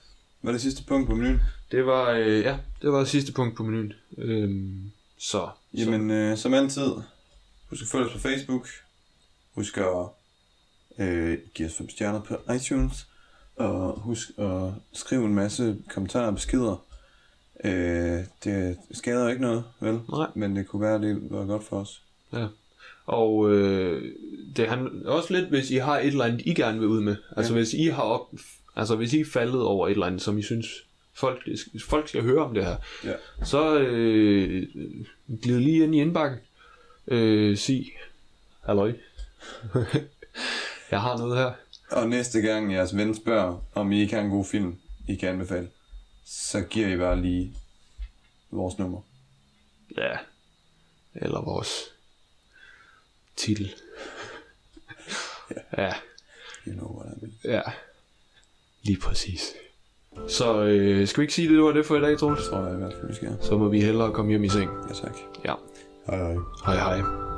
Var 0.42 0.52
det 0.52 0.60
sidste 0.60 0.84
punkt 0.84 1.08
på 1.08 1.14
menuen? 1.14 1.40
Det 1.70 1.86
var, 1.86 2.10
øh, 2.10 2.40
ja, 2.40 2.58
det 2.82 2.92
var 2.92 3.04
sidste 3.04 3.32
punkt 3.32 3.56
på 3.56 3.62
menuen. 3.62 3.92
Øhm, 4.18 4.90
så, 5.18 5.48
Jamen, 5.74 6.10
øh, 6.10 6.36
som 6.36 6.54
altid, 6.54 6.92
husk 7.70 7.82
at 7.82 7.88
følge 7.88 8.06
os 8.06 8.12
på 8.12 8.18
Facebook. 8.18 8.68
Husk 9.54 9.78
at 9.78 10.08
øh, 10.98 11.38
give 11.54 11.68
os 11.68 11.74
5 11.74 11.90
stjerner 11.90 12.20
på 12.20 12.52
iTunes. 12.52 13.06
Og 13.56 14.00
husk 14.00 14.28
at 14.38 14.72
skrive 14.92 15.24
en 15.24 15.34
masse 15.34 15.76
kommentarer 15.88 16.26
og 16.26 16.34
beskeder. 16.34 16.84
Øh, 17.64 18.18
det 18.44 18.76
skader 18.92 19.22
jo 19.22 19.28
ikke 19.28 19.42
noget, 19.42 19.64
vel? 19.80 20.00
Nej. 20.12 20.26
Men 20.34 20.56
det 20.56 20.66
kunne 20.68 20.82
være, 20.82 20.94
at 20.94 21.00
det 21.00 21.18
var 21.30 21.44
godt 21.46 21.64
for 21.64 21.76
os. 21.80 22.02
Ja. 22.32 22.46
Og 23.06 23.50
øh, 23.52 24.12
det 24.56 24.68
handler 24.68 25.10
også 25.10 25.32
lidt, 25.34 25.48
hvis 25.48 25.70
I 25.70 25.76
har 25.76 25.98
et 25.98 26.06
eller 26.06 26.24
andet, 26.24 26.42
I 26.46 26.54
gerne 26.54 26.78
vil 26.78 26.88
ud 26.88 27.00
med. 27.00 27.16
Altså 27.36 27.52
Ja. 27.52 27.58
hvis 27.58 27.74
I 27.74 27.84
har 27.86 28.02
op, 28.02 28.28
altså 28.76 28.96
hvis 28.96 29.12
I 29.12 29.20
er 29.20 29.24
faldet 29.32 29.62
over 29.62 29.86
et 29.88 29.92
eller 29.92 30.06
andet, 30.06 30.22
som 30.22 30.38
I 30.38 30.42
synes, 30.42 30.66
folk, 31.14 31.48
folk 31.88 32.08
skal 32.08 32.22
høre 32.22 32.44
om 32.44 32.54
det 32.54 32.64
her, 32.64 32.76
Ja. 33.04 33.12
så 33.44 33.78
øh, 33.78 34.66
glid 35.42 35.58
lige 35.60 35.84
ind 35.84 35.94
i 35.94 36.00
indbakken. 36.00 36.38
Øh, 37.08 37.56
sig, 37.56 37.92
halløj. 38.66 38.92
Jeg 40.90 41.00
har 41.00 41.18
noget 41.18 41.36
her. 41.38 41.52
Og 41.90 42.08
næste 42.08 42.40
gang 42.40 42.72
jeres 42.72 42.96
ven 42.96 43.14
spørger, 43.14 43.62
om 43.74 43.92
I 43.92 44.00
ikke 44.00 44.14
har 44.14 44.22
en 44.22 44.30
god 44.30 44.44
film, 44.44 44.74
I 45.08 45.14
kan 45.14 45.28
anbefale, 45.28 45.68
så 46.26 46.60
giver 46.60 46.88
I 46.88 46.96
bare 46.96 47.20
lige 47.20 47.54
vores 48.50 48.78
nummer. 48.78 49.00
Ja. 49.96 50.16
Eller 51.14 51.40
vores 51.40 51.84
titel. 53.36 53.74
ja. 55.78 55.92
You 56.66 56.74
know 56.74 56.96
what 56.98 57.16
I 57.16 57.20
mean. 57.20 57.34
Ja. 57.44 57.62
Lige 58.82 59.00
præcis. 59.00 59.52
Så 60.28 60.62
øh, 60.62 61.08
skal 61.08 61.20
vi 61.20 61.24
ikke 61.24 61.34
sige, 61.34 61.48
det 61.48 61.62
var 61.62 61.72
det 61.72 61.86
for 61.86 61.96
i 61.96 62.00
dag, 62.00 62.18
Troels? 62.18 62.40
Det 62.40 62.50
tror 62.50 62.66
jeg 62.66 62.74
i 62.74 62.78
hvert 62.78 62.92
fald, 62.92 63.08
vi 63.08 63.14
skal. 63.14 63.38
Så 63.42 63.58
må 63.58 63.68
vi 63.68 63.80
hellere 63.80 64.12
komme 64.12 64.30
hjem 64.30 64.44
i 64.44 64.48
seng. 64.48 64.70
Ja, 64.88 64.94
tak. 64.94 65.16
Ja. 65.44 65.54
Hej 66.06 66.18
hej. 66.18 66.34
Hej 66.64 66.76
hej. 66.76 67.35